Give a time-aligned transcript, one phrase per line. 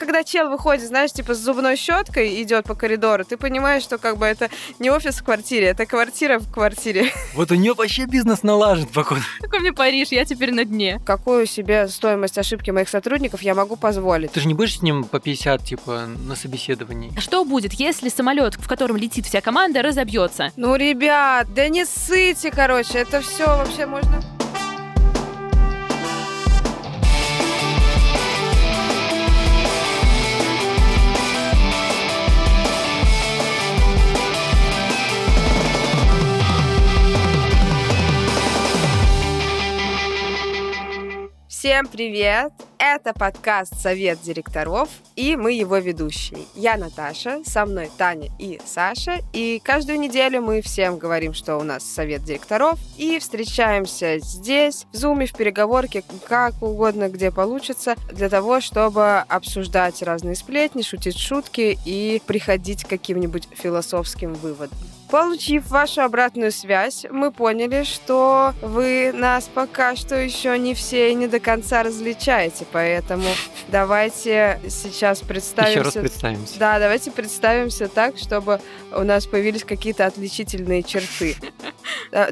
[0.00, 4.16] Когда чел выходит, знаешь, типа с зубной щеткой идет по коридору, ты понимаешь, что как
[4.16, 7.12] бы это не офис в квартире, это квартира в квартире.
[7.34, 9.20] Вот у нее вообще бизнес налажен, походу.
[9.40, 11.00] Какой мне Париж, я теперь на дне.
[11.04, 14.32] Какую себе стоимость ошибки моих сотрудников я могу позволить?
[14.32, 17.12] Ты же не будешь с ним по 50, типа, на собеседовании?
[17.18, 20.50] Что будет, если самолет, в котором летит вся команда, разобьется?
[20.56, 24.39] Ну, ребят, да не ссыте, короче, это все вообще можно...
[41.60, 42.54] Всем привет!
[42.78, 46.46] Это подкаст «Совет директоров» и мы его ведущие.
[46.54, 49.18] Я Наташа, со мной Таня и Саша.
[49.34, 52.78] И каждую неделю мы всем говорим, что у нас совет директоров.
[52.96, 60.02] И встречаемся здесь, в зуме, в переговорке, как угодно, где получится, для того, чтобы обсуждать
[60.02, 64.78] разные сплетни, шутить шутки и приходить к каким-нибудь философским выводам.
[65.10, 71.14] Получив вашу обратную связь, мы поняли, что вы нас пока что еще не все и
[71.14, 73.26] не до конца различаете, поэтому
[73.68, 75.78] давайте сейчас представимся.
[75.78, 76.58] Еще раз представимся.
[76.60, 78.60] Да, давайте представимся так, чтобы
[78.96, 81.36] у нас появились какие-то отличительные черты.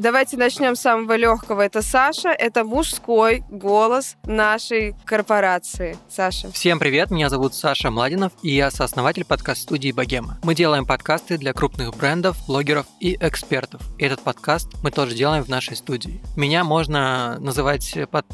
[0.00, 1.62] Давайте начнем с самого легкого.
[1.62, 5.96] Это Саша, это мужской голос нашей корпорации.
[6.08, 6.50] Саша.
[6.50, 10.38] Всем привет, меня зовут Саша Младинов, и я сооснователь подкаст-студии «Богема».
[10.42, 12.67] Мы делаем подкасты для крупных брендов, блогеров
[13.00, 13.80] и экспертов.
[13.98, 16.20] И этот подкаст мы тоже делаем в нашей студии.
[16.36, 18.26] Меня можно называть под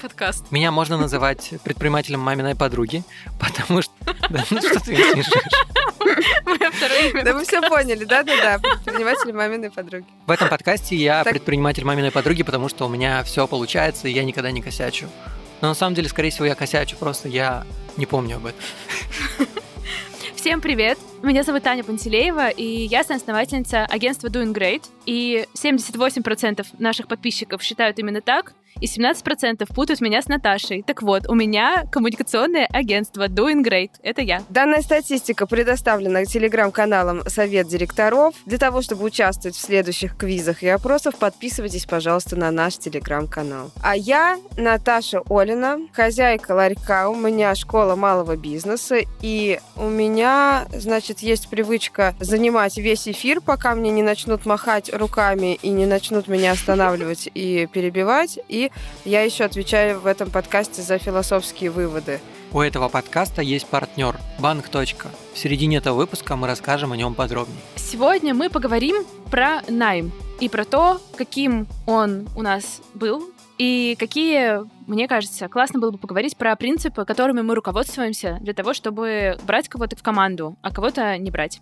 [0.00, 0.50] подкаст.
[0.50, 3.04] Меня можно называть предпринимателем маминой подруги,
[3.38, 3.92] потому что...
[4.28, 4.96] Да, ну что ты.
[7.22, 10.06] Да вы все поняли, да-да-да, предприниматель маминой подруги.
[10.26, 14.24] В этом подкасте я предприниматель маминой подруги, потому что у меня все получается, и я
[14.24, 15.06] никогда не косячу.
[15.60, 17.64] Но на самом деле, скорее всего, я косячу, просто я
[17.96, 18.60] не помню об этом.
[20.34, 20.98] Всем привет!
[21.24, 24.82] Меня зовут Таня Пантелеева, и я соосновательница агентства Doing Great.
[25.06, 30.82] И 78% наших подписчиков считают именно так, и 17% путают меня с Наташей.
[30.82, 33.90] Так вот, у меня коммуникационное агентство Doing Great.
[34.02, 34.42] Это я.
[34.48, 38.34] Данная статистика предоставлена телеграм-каналом Совет директоров.
[38.46, 43.70] Для того, чтобы участвовать в следующих квизах и опросах, подписывайтесь, пожалуйста, на наш телеграм-канал.
[43.82, 51.13] А я Наташа Олина, хозяйка ларька, у меня школа малого бизнеса, и у меня, значит,
[51.22, 56.52] есть привычка занимать весь эфир, пока мне не начнут махать руками и не начнут меня
[56.52, 58.38] останавливать и перебивать.
[58.48, 58.70] И
[59.04, 62.20] я еще отвечаю в этом подкасте за философские выводы.
[62.52, 64.66] У этого подкаста есть партнер– Банк.
[64.72, 67.58] В середине этого выпуска мы расскажем о нем подробнее.
[67.76, 74.60] Сегодня мы поговорим про найм и про то, каким он у нас был, и какие,
[74.86, 79.68] мне кажется, классно было бы поговорить про принципы, которыми мы руководствуемся для того, чтобы брать
[79.68, 81.60] кого-то в команду, а кого-то не брать.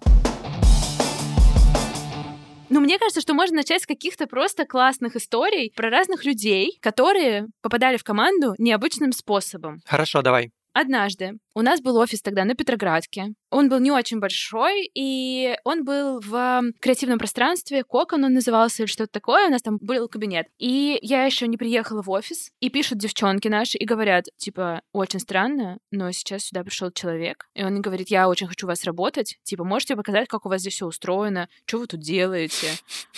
[2.69, 7.49] Ну, мне кажется, что можно начать с каких-то просто классных историй про разных людей, которые
[7.61, 9.81] попадали в команду необычным способом.
[9.85, 10.51] Хорошо, давай.
[10.73, 13.35] Однажды у нас был офис тогда на Петроградке.
[13.51, 18.91] Он был не очень большой, и он был в креативном пространстве, Кокон он назывался или
[18.91, 20.47] что-то такое, у нас там был кабинет.
[20.59, 25.21] И я еще не приехала в офис, и пишут девчонки наши и говорят, типа, очень
[25.21, 29.39] странно, но сейчас сюда пришел человек, и он говорит, я очень хочу у вас работать,
[29.43, 32.69] типа, можете показать, как у вас здесь все устроено, что вы тут делаете,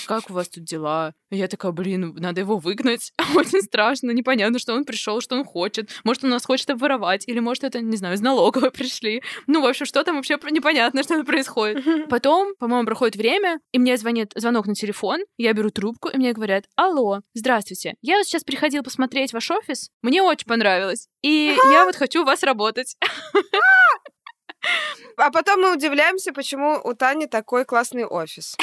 [0.07, 1.15] как у вас тут дела.
[1.31, 5.45] И я такая, блин, надо его выгнать, очень страшно, непонятно, что он пришел, что он
[5.45, 9.23] хочет, может, он нас хочет обворовать, или может, это, не знаю, налоговой пришли.
[9.47, 12.09] Ну, в общем, что там вообще непонятно, что происходит.
[12.09, 16.33] Потом, по-моему, проходит время, и мне звонит звонок на телефон, я беру трубку, и мне
[16.33, 21.85] говорят, алло, здравствуйте, я вот сейчас приходил посмотреть ваш офис, мне очень понравилось, и я
[21.85, 22.97] вот хочу у вас работать.
[25.17, 28.57] А потом мы удивляемся, почему у Тани такой классный офис.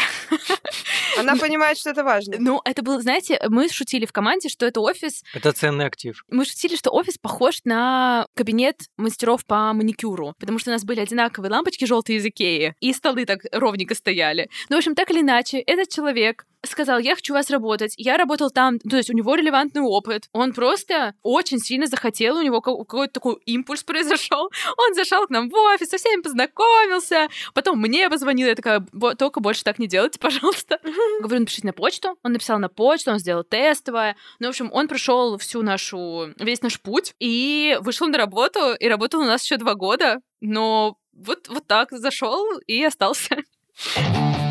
[1.18, 2.36] Она понимает, что это важно.
[2.40, 5.24] Ну, это было, знаете, мы шутили в команде, что это офис...
[5.34, 6.24] Это ценный актив.
[6.30, 11.00] Мы шутили, что офис похож на кабинет мастеров по маникюру, потому что у нас были
[11.00, 14.50] одинаковые лампочки желтые из Икеи, и столы так ровненько стояли.
[14.70, 17.94] Ну, в общем, так или иначе, этот человек сказал, я хочу у вас работать.
[17.98, 20.30] Я работал там, то есть у него релевантный опыт.
[20.32, 24.52] Он просто очень сильно захотел, у него какой-то такой импульс произошел.
[24.78, 27.30] Он зашел к нам в офис, со всеми познакомился.
[27.54, 28.86] Потом мне позвонил, я такая,
[29.18, 30.80] только больше так не делайте, пожалуйста.
[31.22, 32.18] Говорю, напишите на почту.
[32.24, 34.16] Он написал на почту, он сделал тестовое.
[34.40, 38.88] Ну, в общем, он прошел всю нашу, весь наш путь и вышел на работу, и
[38.88, 40.22] работал у нас еще два года.
[40.42, 43.38] Но вот, вот так зашел и остался.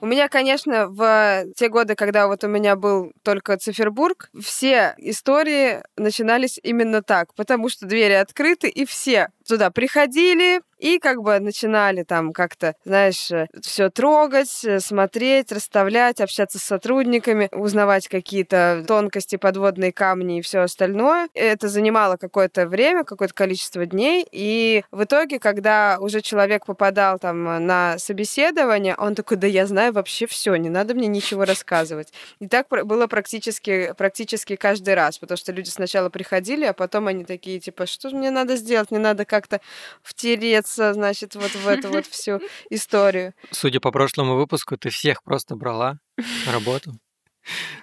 [0.00, 5.82] У меня, конечно, в те годы, когда вот у меня был только Цифербург, все истории
[5.96, 12.02] начинались именно так, потому что двери открыты, и все туда приходили, и как бы начинали
[12.02, 13.30] там как-то, знаешь,
[13.62, 21.28] все трогать, смотреть, расставлять, общаться с сотрудниками, узнавать какие-то тонкости, подводные камни и все остальное.
[21.32, 27.66] Это занимало какое-то время, какое-то количество дней, и в итоге, когда уже человек попадал там
[27.66, 32.12] на собеседование, он такой, да я знаю вообще все, не надо мне ничего рассказывать.
[32.40, 37.24] И так было практически, практически каждый раз, потому что люди сначала приходили, а потом они
[37.24, 38.90] такие, типа, что мне надо сделать?
[38.90, 39.62] Мне надо как-то
[40.02, 42.40] втереться, значит, вот в эту вот всю
[42.70, 43.34] историю.
[43.50, 45.98] Судя по прошлому выпуску, ты всех просто брала
[46.46, 46.92] на работу.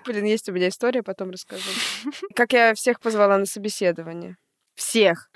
[0.05, 1.69] Блин, есть у меня история, потом расскажу.
[2.35, 4.38] Как я всех позвала на собеседование.
[4.75, 5.29] Всех.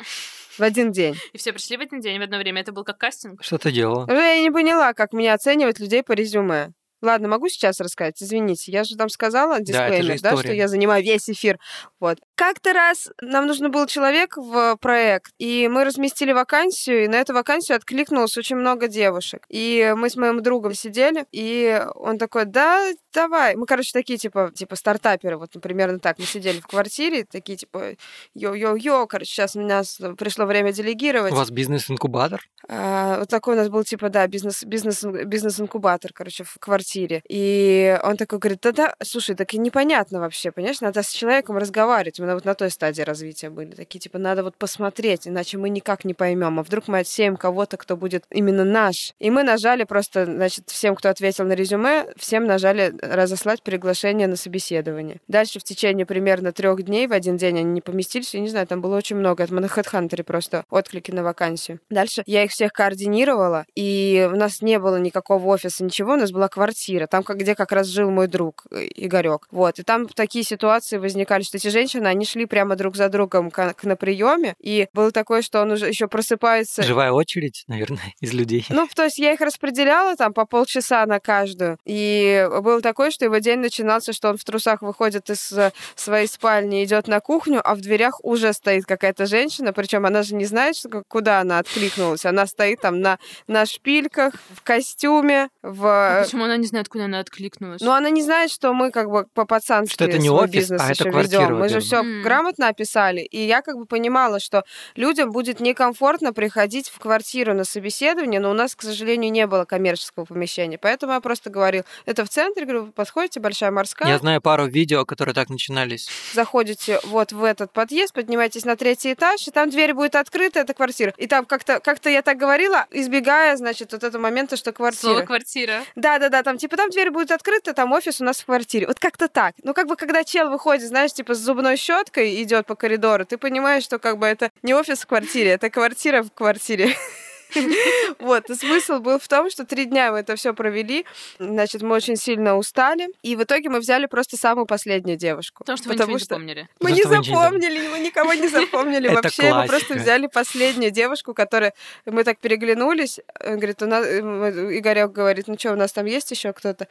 [0.57, 1.15] В один день.
[1.33, 2.61] И все пришли в один день в одно время.
[2.61, 3.43] Это был как кастинг?
[3.43, 4.09] Что ты делала?
[4.09, 6.71] Я не поняла, как мне оценивать людей по резюме.
[7.05, 8.21] Ладно, могу сейчас рассказать?
[8.21, 11.59] Извините, я же там сказала дисклеймер, да, да, что я занимаю весь эфир.
[11.99, 12.17] Вот.
[12.33, 17.33] Как-то раз нам нужно был человек в проект, и мы разместили вакансию, и на эту
[17.33, 19.45] вакансию откликнулось очень много девушек.
[19.49, 23.55] И мы с моим другом сидели, и он такой, да, давай.
[23.55, 26.17] Мы, короче, такие, типа, типа стартаперы, вот примерно так.
[26.17, 27.95] Мы сидели в квартире, такие, типа,
[28.33, 31.31] йо-йо-йо, короче, сейчас у нас пришло время делегировать.
[31.31, 32.41] У вас бизнес-инкубатор?
[32.67, 36.94] А, вот такой у нас был, типа, да, бизнес, бизнес, бизнес-инкубатор, короче, в квартире.
[37.27, 42.19] И он такой говорит, да-да, слушай, так и непонятно вообще, понимаешь, надо с человеком разговаривать
[42.19, 43.71] именно вот на той стадии развития были.
[43.71, 46.59] Такие, типа, надо вот посмотреть, иначе мы никак не поймем.
[46.59, 49.13] А вдруг мы отсеем кого-то, кто будет именно наш.
[49.19, 54.35] И мы нажали просто, значит, всем, кто ответил на резюме, всем нажали разослать приглашение на
[54.35, 55.19] собеседование.
[55.27, 58.33] Дальше в течение примерно трех дней в один день они не поместились.
[58.33, 59.43] Я не знаю, там было очень много.
[59.43, 61.79] Это мы на HeadHunter просто отклики на вакансию.
[61.89, 66.31] Дальше я их всех координировала, и у нас не было никакого офиса, ничего, у нас
[66.31, 66.75] была квартира,
[67.07, 69.47] там, где как раз жил мой друг э, Игорек.
[69.51, 73.51] Вот, и там такие ситуации возникали, что эти женщины, они шли прямо друг за другом
[73.51, 76.83] к, на приеме, и было такое, что он уже еще просыпается.
[76.83, 78.65] Живая очередь, наверное, из людей.
[78.69, 83.25] Ну, то есть я их распределяла там по полчаса на каждую, и было такое, что
[83.25, 87.61] его день начинался, что он в трусах выходит из э, своей спальни, идет на кухню,
[87.63, 90.75] а в дверях уже стоит какая-то женщина, причем она же не знает,
[91.07, 95.85] куда она откликнулась, она стоит там на, на шпильках, в костюме, в...
[95.85, 97.81] А почему она не знает, куда она откликнулась?
[97.81, 101.09] Ну, она не знает, что мы как бы по-пацански Что это не офис, а это
[101.09, 101.41] квартира.
[101.41, 101.59] Ведем.
[101.59, 102.21] Мы же все mm.
[102.21, 103.21] грамотно описали.
[103.21, 104.63] И я как бы понимала, что
[104.95, 109.65] людям будет некомфортно приходить в квартиру на собеседование, но у нас, к сожалению, не было
[109.65, 110.77] коммерческого помещения.
[110.77, 114.09] Поэтому я просто говорил, это в центре, говорю, подходите, большая морская.
[114.09, 116.09] Я знаю пару видео, которые так начинались.
[116.33, 120.73] Заходите вот в этот подъезд, поднимаетесь на третий этаж, и там дверь будет открыта, это
[120.73, 121.13] квартира.
[121.17, 125.11] И там как-то как я так говорила, избегая, значит, вот этого момента, что квартира.
[125.11, 125.83] Слово квартира.
[125.95, 128.87] Да-да-да, там типа там дверь будет открыта, там офис у нас в квартире.
[128.87, 129.55] Вот как-то так.
[129.63, 133.37] Ну, как бы, когда чел выходит, знаешь, типа с зубной щеткой идет по коридору, ты
[133.37, 136.95] понимаешь, что как бы это не офис в квартире, это квартира в квартире.
[138.19, 141.05] Вот, и смысл был в том, что три дня мы это все провели.
[141.39, 143.07] Значит, мы очень сильно устали.
[143.21, 145.59] И в итоге мы взяли просто самую последнюю девушку.
[145.59, 146.69] Потому что потому вы что не запомнили.
[146.79, 149.53] Мы не запомнили, мы никого не запомнили вообще.
[149.53, 151.73] Мы просто взяли последнюю девушку, которая...
[152.05, 153.19] Мы так переглянулись.
[153.43, 154.05] Он говорит, у нас...
[154.05, 156.87] Игорек говорит, ну что, у нас там есть еще кто-то?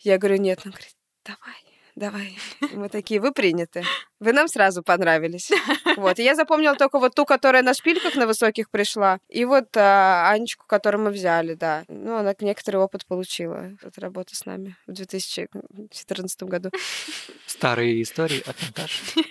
[0.00, 0.60] Я говорю, нет.
[0.64, 0.94] Он говорит,
[1.24, 1.67] давай
[1.98, 2.38] давай.
[2.72, 3.84] Мы такие, вы приняты.
[4.20, 5.50] Вы нам сразу понравились.
[5.96, 6.18] Вот.
[6.18, 10.30] И я запомнила только вот ту, которая на шпильках на высоких пришла, и вот а,
[10.30, 11.84] Анечку, которую мы взяли, да.
[11.88, 16.70] Ну, она некоторый опыт получила от работы с нами в 2014 году.
[17.46, 19.24] Старые истории от Наташи.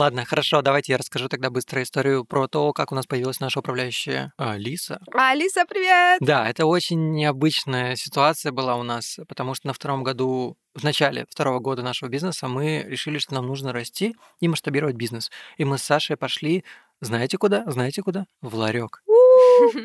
[0.00, 3.58] Ладно, хорошо, давайте я расскажу тогда быстро историю про то, как у нас появилась наша
[3.58, 4.98] управляющая Алиса.
[5.12, 6.20] Алиса, привет!
[6.22, 11.26] Да, это очень необычная ситуация была у нас, потому что на втором году в начале
[11.28, 15.30] второго года нашего бизнеса мы решили, что нам нужно расти и масштабировать бизнес.
[15.58, 16.64] И мы с Сашей пошли,
[17.02, 17.64] знаете куда?
[17.66, 18.24] Знаете куда?
[18.40, 19.02] В ларек.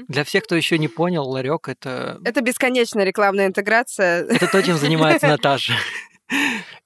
[0.08, 2.22] Для всех, кто еще не понял, ларек это...
[2.24, 4.24] Это бесконечная рекламная интеграция.
[4.24, 5.74] Это то, чем занимается Наташа.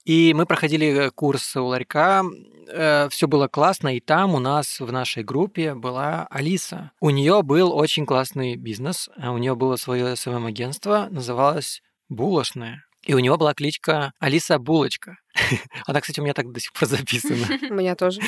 [0.04, 2.22] И мы проходили курс у ларька,
[2.68, 6.92] э, все было классно, и там у нас в нашей группе была Алиса.
[7.00, 12.84] У нее был очень классный бизнес, а у нее было свое СММ-агентство, называлось «Булочная».
[13.04, 15.16] И у него была кличка Алиса Булочка.
[15.86, 17.46] Она, кстати, у меня так до сих пор записана.
[17.70, 18.20] У меня тоже.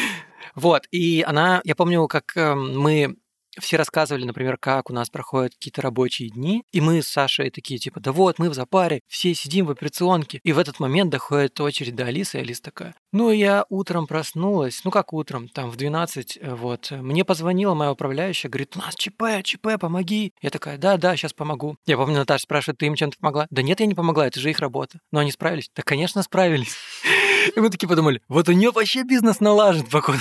[0.54, 3.16] Вот, и она, я помню, как эм, мы
[3.58, 7.78] все рассказывали, например, как у нас проходят какие-то рабочие дни, и мы с Сашей такие,
[7.78, 10.40] типа, да вот, мы в запаре, все сидим в операционке.
[10.42, 14.82] И в этот момент доходит очередь до Алисы, и Алиса такая, ну, я утром проснулась,
[14.84, 18.94] ну, как утром, там, в 12, э, вот, мне позвонила моя управляющая, говорит, у нас
[18.94, 20.32] ЧП, ЧП, помоги.
[20.40, 21.76] Я такая, да, да, сейчас помогу.
[21.86, 23.46] Я помню, Наташа спрашивает, ты им чем-то помогла?
[23.50, 24.98] Да нет, я не помогла, это же их работа.
[25.10, 25.70] Но они справились?
[25.74, 26.76] Да, конечно, справились.
[27.56, 30.18] И мы такие подумали, вот у нее вообще бизнес налажен, походу.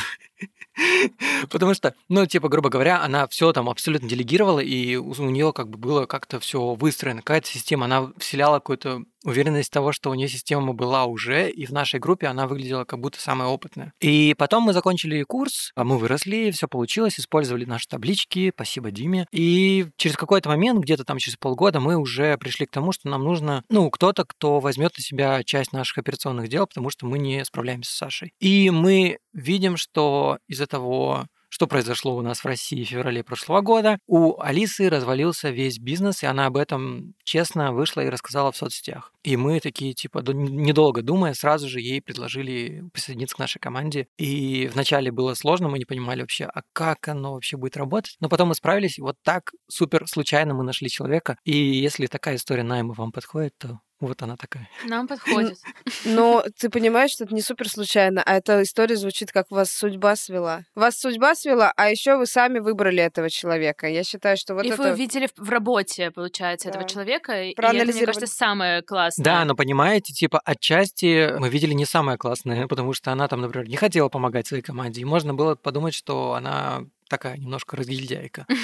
[1.49, 5.69] Потому что, ну, типа, грубо говоря, она все там абсолютно делегировала, и у нее как
[5.69, 10.27] бы было как-то все выстроено, какая-то система, она вселяла какую-то уверенность того, что у нее
[10.27, 13.93] система была уже, и в нашей группе она выглядела как будто самая опытная.
[13.99, 19.27] И потом мы закончили курс, а мы выросли, все получилось, использовали наши таблички, спасибо Диме.
[19.31, 23.23] И через какой-то момент, где-то там через полгода, мы уже пришли к тому, что нам
[23.23, 27.43] нужно, ну, кто-то, кто возьмет на себя часть наших операционных дел, потому что мы не
[27.45, 28.33] справляемся с Сашей.
[28.39, 33.59] И мы видим, что из-за того, что произошло у нас в России в феврале прошлого
[33.59, 33.99] года.
[34.07, 39.13] У Алисы развалился весь бизнес, и она об этом честно вышла и рассказала в соцсетях.
[39.23, 44.07] И мы такие, типа, недолго думая, сразу же ей предложили присоединиться к нашей команде.
[44.17, 48.15] И вначале было сложно, мы не понимали вообще, а как оно вообще будет работать.
[48.21, 51.37] Но потом мы справились, и вот так супер случайно мы нашли человека.
[51.43, 54.69] И если такая история найма вам подходит, то вот она такая.
[54.85, 55.57] Нам подходит.
[56.05, 60.15] Но ты понимаешь, что это не супер случайно, а эта история звучит, как вас судьба
[60.15, 60.63] свела.
[60.75, 63.87] Вас судьба свела, а еще вы сами выбрали этого человека.
[63.87, 64.81] Я считаю, что вот и это...
[64.81, 66.71] вы видели в работе, получается, да.
[66.71, 67.43] этого человека.
[67.43, 69.23] И это, мне кажется, самое классное.
[69.23, 73.67] Да, но понимаете, типа, отчасти мы видели не самое классное, потому что она там, например,
[73.67, 75.01] не хотела помогать своей команде.
[75.01, 78.47] И можно было подумать, что она такая немножко разгильдяйка.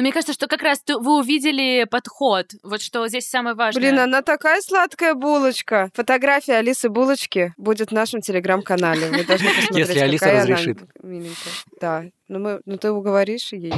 [0.00, 2.46] Но мне кажется, что как раз вы увидели подход.
[2.62, 3.82] Вот что здесь самое важное.
[3.82, 5.90] Блин, она такая сладкая булочка.
[5.92, 9.10] Фотография Алисы Булочки будет в нашем телеграм-канале.
[9.10, 10.78] Вы должны посмотреть, Если Алиса разрешит.
[11.02, 11.52] Миленькая.
[11.82, 12.04] Да.
[12.28, 13.74] Ну, мы, ну ты уговоришь ее.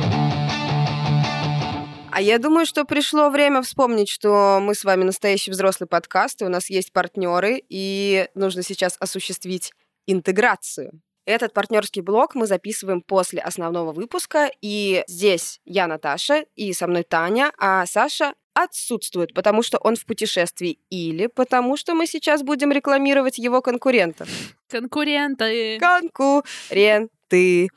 [2.12, 6.44] А я думаю, что пришло время вспомнить, что мы с вами настоящий взрослый подкаст, и
[6.44, 9.72] у нас есть партнеры, и нужно сейчас осуществить
[10.06, 10.92] интеграцию.
[11.24, 17.04] Этот партнерский блок мы записываем после основного выпуска, и здесь я Наташа, и со мной
[17.04, 22.72] Таня, а Саша отсутствует, потому что он в путешествии или потому что мы сейчас будем
[22.72, 24.28] рекламировать его конкурентов.
[24.68, 25.78] Конкуренты.
[25.78, 27.68] Конкуренты.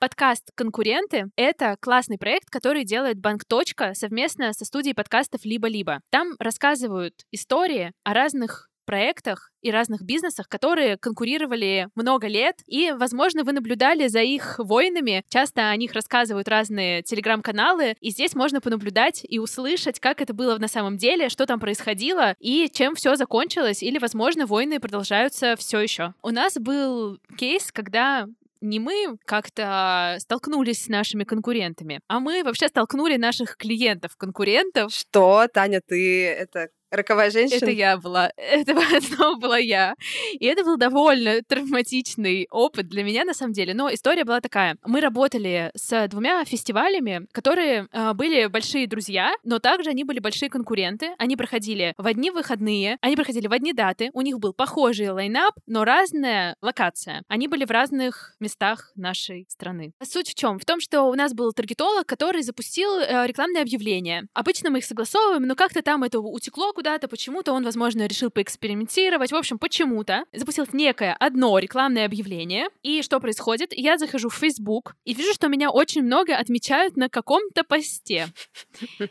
[0.00, 3.42] Подкаст «Конкуренты»— это классный проект, который делает Банк.
[3.94, 6.02] совместно со студией подкастов «Либо-либо».
[6.10, 13.44] Там рассказывают истории о разных проектах и разных бизнесах, которые конкурировали много лет, и, возможно,
[13.44, 15.22] вы наблюдали за их войнами.
[15.28, 20.56] Часто о них рассказывают разные телеграм-каналы, и здесь можно понаблюдать и услышать, как это было
[20.56, 25.80] на самом деле, что там происходило, и чем все закончилось, или, возможно, войны продолжаются все
[25.80, 26.14] еще.
[26.22, 28.26] У нас был кейс, когда
[28.62, 34.92] не мы как-то столкнулись с нашими конкурентами, а мы вообще столкнули наших клиентов-конкурентов.
[34.92, 37.58] Что, Таня, ты это Роковая женщина?
[37.58, 38.30] Это я была.
[38.36, 39.94] Это снова была я.
[40.32, 43.74] И это был довольно травматичный опыт для меня, на самом деле.
[43.74, 44.76] Но история была такая.
[44.84, 50.48] Мы работали с двумя фестивалями, которые э, были большие друзья, но также они были большие
[50.48, 51.10] конкуренты.
[51.18, 54.10] Они проходили в одни выходные, они проходили в одни даты.
[54.14, 57.22] У них был похожий лайнап, но разная локация.
[57.28, 59.92] Они были в разных местах нашей страны.
[60.02, 60.58] Суть в чем?
[60.58, 64.26] В том, что у нас был таргетолог, который запустил э, рекламное объявление.
[64.32, 69.32] Обычно мы их согласовываем, но как-то там это утекло куда-то, почему-то он, возможно, решил поэкспериментировать.
[69.32, 72.68] В общем, почему-то запустил некое одно рекламное объявление.
[72.84, 73.72] И что происходит?
[73.72, 78.28] Я захожу в Facebook и вижу, что меня очень много отмечают на каком-то посте.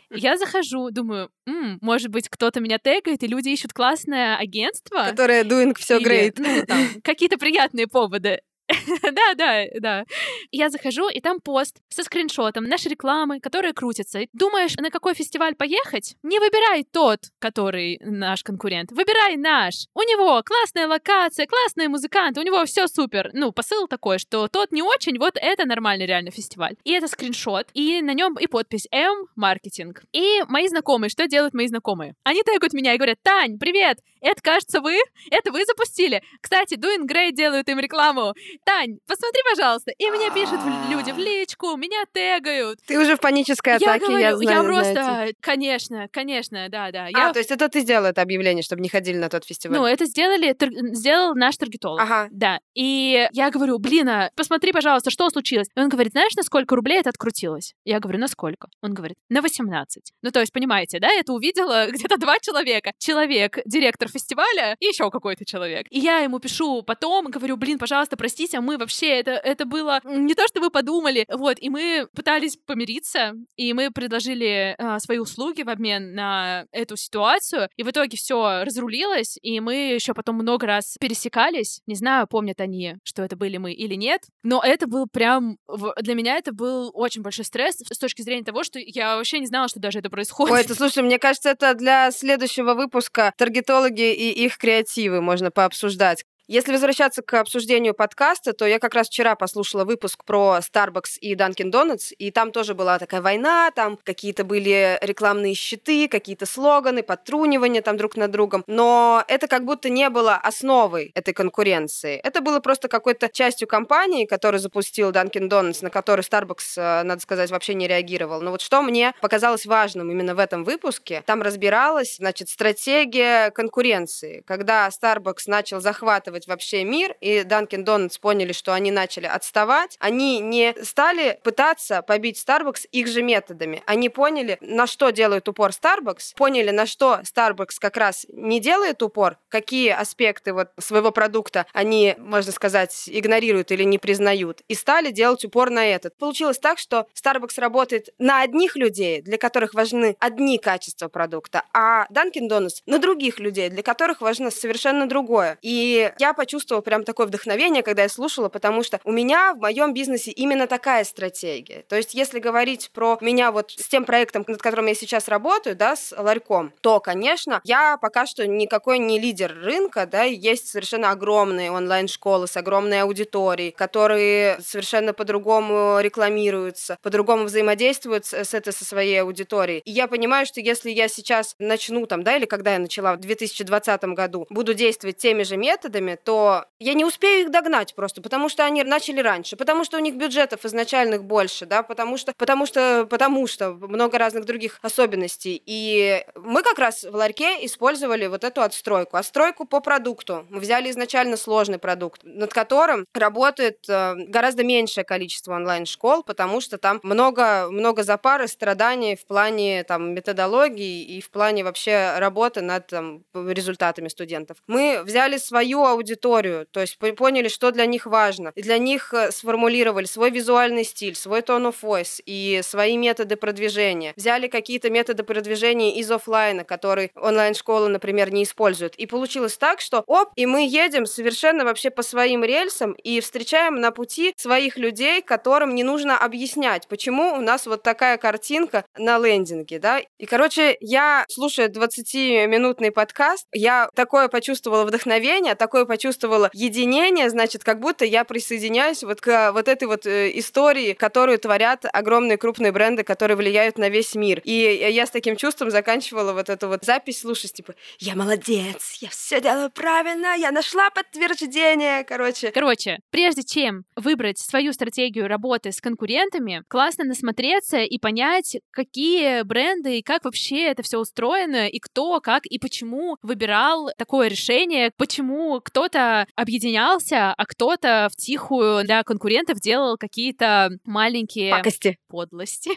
[0.08, 5.04] Я захожу, думаю, М, может быть, кто-то меня тегает, и люди ищут классное агентство.
[5.08, 6.34] Которое doing все great.
[6.36, 8.40] Ну, какие-то приятные поводы.
[9.02, 10.04] Да, да, да.
[10.50, 14.20] Я захожу, и там пост со скриншотом нашей рекламы, которая крутится.
[14.32, 16.16] Думаешь, на какой фестиваль поехать?
[16.22, 18.92] Не выбирай тот, который наш конкурент.
[18.92, 19.86] Выбирай наш.
[19.94, 23.30] У него классная локация, классные музыканты, у него все супер.
[23.32, 26.76] Ну, посыл такой, что тот не очень, вот это нормальный реально фестиваль.
[26.84, 30.02] И это скриншот, и на нем и подпись М маркетинг.
[30.12, 32.14] И мои знакомые, что делают мои знакомые?
[32.24, 34.98] Они тегают меня и говорят, Тань, привет, это, кажется, вы?
[35.30, 36.22] Это вы запустили?
[36.40, 38.34] Кстати, Doing Great делают им рекламу.
[38.64, 39.92] Тань, посмотри, пожалуйста.
[39.98, 40.60] И мне пишут
[40.90, 42.78] люди в личку, меня тегают.
[42.86, 44.56] Ты уже в панической атаке, я, говорю, я знаю.
[44.56, 47.08] Я просто, конечно, конечно, да, да.
[47.14, 49.78] А, то есть это ты сделала это объявление, чтобы не ходили на тот фестиваль?
[49.78, 50.56] Ну, это сделали,
[50.94, 52.00] сделал наш таргетолог.
[52.00, 52.28] Ага.
[52.30, 52.60] Да.
[52.74, 55.68] И я говорю, блин, а посмотри, пожалуйста, что случилось?
[55.74, 57.74] И он говорит, знаешь, на сколько рублей это открутилось?
[57.84, 58.68] Я говорю, на сколько?
[58.82, 60.12] Он говорит, на 18.
[60.22, 62.92] Ну, то есть, понимаете, да, это увидела где-то два человека.
[62.98, 65.86] Человек, директор фестиваля и еще какой-то человек.
[65.90, 68.16] И я ему пишу потом, говорю, блин, пожалуйста,
[68.48, 71.26] простите, простите, мы вообще, это, это было не то, что вы подумали.
[71.28, 76.96] Вот, и мы пытались помириться, и мы предложили э, свои услуги в обмен на эту
[76.96, 81.80] ситуацию, и в итоге все разрулилось, и мы еще потом много раз пересекались.
[81.86, 85.58] Не знаю, помнят они, что это были мы или нет, но это был прям...
[86.00, 89.46] Для меня это был очень большой стресс с точки зрения того, что я вообще не
[89.46, 90.54] знала, что даже это происходит.
[90.54, 96.24] Ой, это, слушай, мне кажется, это для следующего выпуска таргетологи и их креативы можно пообсуждать.
[96.50, 101.34] Если возвращаться к обсуждению подкаста, то я как раз вчера послушала выпуск про Starbucks и
[101.34, 107.02] Dunkin' Donuts, и там тоже была такая война, там какие-то были рекламные щиты, какие-то слоганы,
[107.02, 112.18] подтрунивания там друг над другом, но это как будто не было основой этой конкуренции.
[112.24, 117.20] Это было просто какой-то частью компании, которую запустил Dunkin' Donuts, на который Starbucks, э, надо
[117.20, 118.40] сказать, вообще не реагировал.
[118.40, 124.42] Но вот что мне показалось важным именно в этом выпуске, там разбиралась, значит, стратегия конкуренции,
[124.46, 129.96] когда Starbucks начал захватывать захватывать вообще мир, и Dunkin' Donuts поняли, что они начали отставать,
[130.00, 133.82] они не стали пытаться побить Starbucks их же методами.
[133.86, 139.02] Они поняли, на что делает упор Starbucks, поняли, на что Starbucks как раз не делает
[139.02, 145.10] упор, какие аспекты вот своего продукта они, можно сказать, игнорируют или не признают, и стали
[145.10, 146.16] делать упор на этот.
[146.18, 152.06] Получилось так, что Starbucks работает на одних людей, для которых важны одни качества продукта, а
[152.10, 155.58] Dunkin' Donuts на других людей, для которых важно совершенно другое.
[155.62, 159.60] И я я почувствовала прям такое вдохновение, когда я слушала, потому что у меня в
[159.60, 161.84] моем бизнесе именно такая стратегия.
[161.88, 165.74] То есть, если говорить про меня вот с тем проектом, над которым я сейчас работаю,
[165.74, 171.10] да, с ларьком, то, конечно, я пока что никакой не лидер рынка, да, есть совершенно
[171.10, 179.22] огромные онлайн-школы с огромной аудиторией, которые совершенно по-другому рекламируются, по-другому взаимодействуют с, этой со своей
[179.22, 179.80] аудиторией.
[179.84, 183.20] И я понимаю, что если я сейчас начну там, да, или когда я начала в
[183.20, 188.48] 2020 году, буду действовать теми же методами, то я не успею их догнать просто, потому
[188.48, 192.66] что они начали раньше, потому что у них бюджетов изначальных больше, да, потому что, потому
[192.66, 195.60] что, потому что много разных других особенностей.
[195.64, 199.16] И мы как раз в ларьке использовали вот эту отстройку.
[199.16, 200.46] Отстройку по продукту.
[200.50, 206.78] Мы взяли изначально сложный продукт, над которым работает э, гораздо меньшее количество онлайн-школ, потому что
[206.78, 212.60] там много, много запар и страданий в плане там, методологии и в плане вообще работы
[212.60, 214.58] над там, результатами студентов.
[214.66, 218.52] Мы взяли свою аудиторию аудиторию, то есть поняли, что для них важно.
[218.54, 223.36] И для них э, сформулировали свой визуальный стиль, свой tone of voice и свои методы
[223.36, 224.12] продвижения.
[224.16, 228.94] Взяли какие-то методы продвижения из офлайна, которые онлайн-школы, например, не используют.
[228.96, 233.76] И получилось так, что оп, и мы едем совершенно вообще по своим рельсам и встречаем
[233.76, 239.18] на пути своих людей, которым не нужно объяснять, почему у нас вот такая картинка на
[239.18, 240.00] лендинге, да.
[240.18, 247.80] И, короче, я, слушая 20-минутный подкаст, я такое почувствовала вдохновение, такое почувствовала единение, значит, как
[247.80, 253.02] будто я присоединяюсь вот к вот этой вот э, истории, которую творят огромные крупные бренды,
[253.02, 254.40] которые влияют на весь мир.
[254.44, 254.52] И
[254.92, 259.40] я с таким чувством заканчивала вот эту вот запись, слушать, типа, я молодец, я все
[259.40, 262.50] делаю правильно, я нашла подтверждение, короче.
[262.52, 269.98] Короче, прежде чем выбрать свою стратегию работы с конкурентами, классно насмотреться и понять, какие бренды
[269.98, 275.60] и как вообще это все устроено, и кто, как и почему выбирал такое решение, почему
[275.60, 281.96] кто кто-то объединялся, а кто-то в тихую для конкурентов делал какие-то маленькие пакости.
[282.08, 282.72] подлости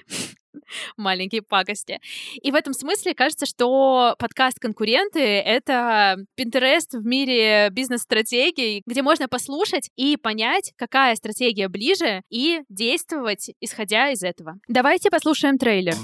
[0.97, 1.99] маленькие пакости.
[2.43, 9.27] И в этом смысле кажется, что подкаст «Конкуренты»— это Pinterest в мире бизнес-стратегий, где можно
[9.27, 14.59] послушать и понять, какая стратегия ближе, и действовать, исходя из этого.
[14.67, 15.95] Давайте послушаем трейлер.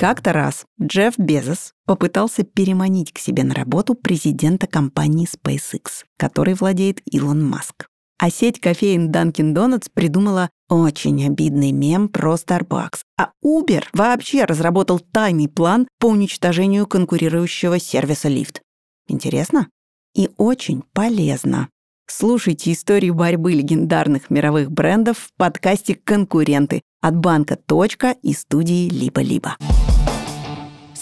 [0.00, 7.02] Как-то раз Джефф Безос попытался переманить к себе на работу президента компании SpaceX, которой владеет
[7.04, 7.86] Илон Маск.
[8.18, 13.00] А сеть кофеин Dunkin' Donuts придумала очень обидный мем про Starbucks.
[13.18, 18.60] А Uber вообще разработал тайный план по уничтожению конкурирующего сервиса Lyft.
[19.06, 19.68] Интересно?
[20.14, 21.68] И очень полезно.
[22.06, 29.56] Слушайте историю борьбы легендарных мировых брендов в подкасте «Конкуренты» от банка «Точка» и студии «Либо-либо».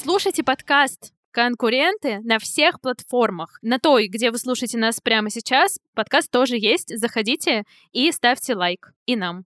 [0.00, 3.58] Слушайте подкаст конкуренты на всех платформах.
[3.62, 6.96] На той, где вы слушаете нас прямо сейчас, подкаст тоже есть.
[6.96, 8.92] Заходите и ставьте лайк.
[9.06, 9.44] И нам.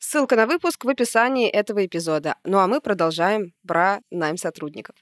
[0.00, 2.34] Ссылка на выпуск в описании этого эпизода.
[2.42, 4.96] Ну а мы продолжаем про найм сотрудников.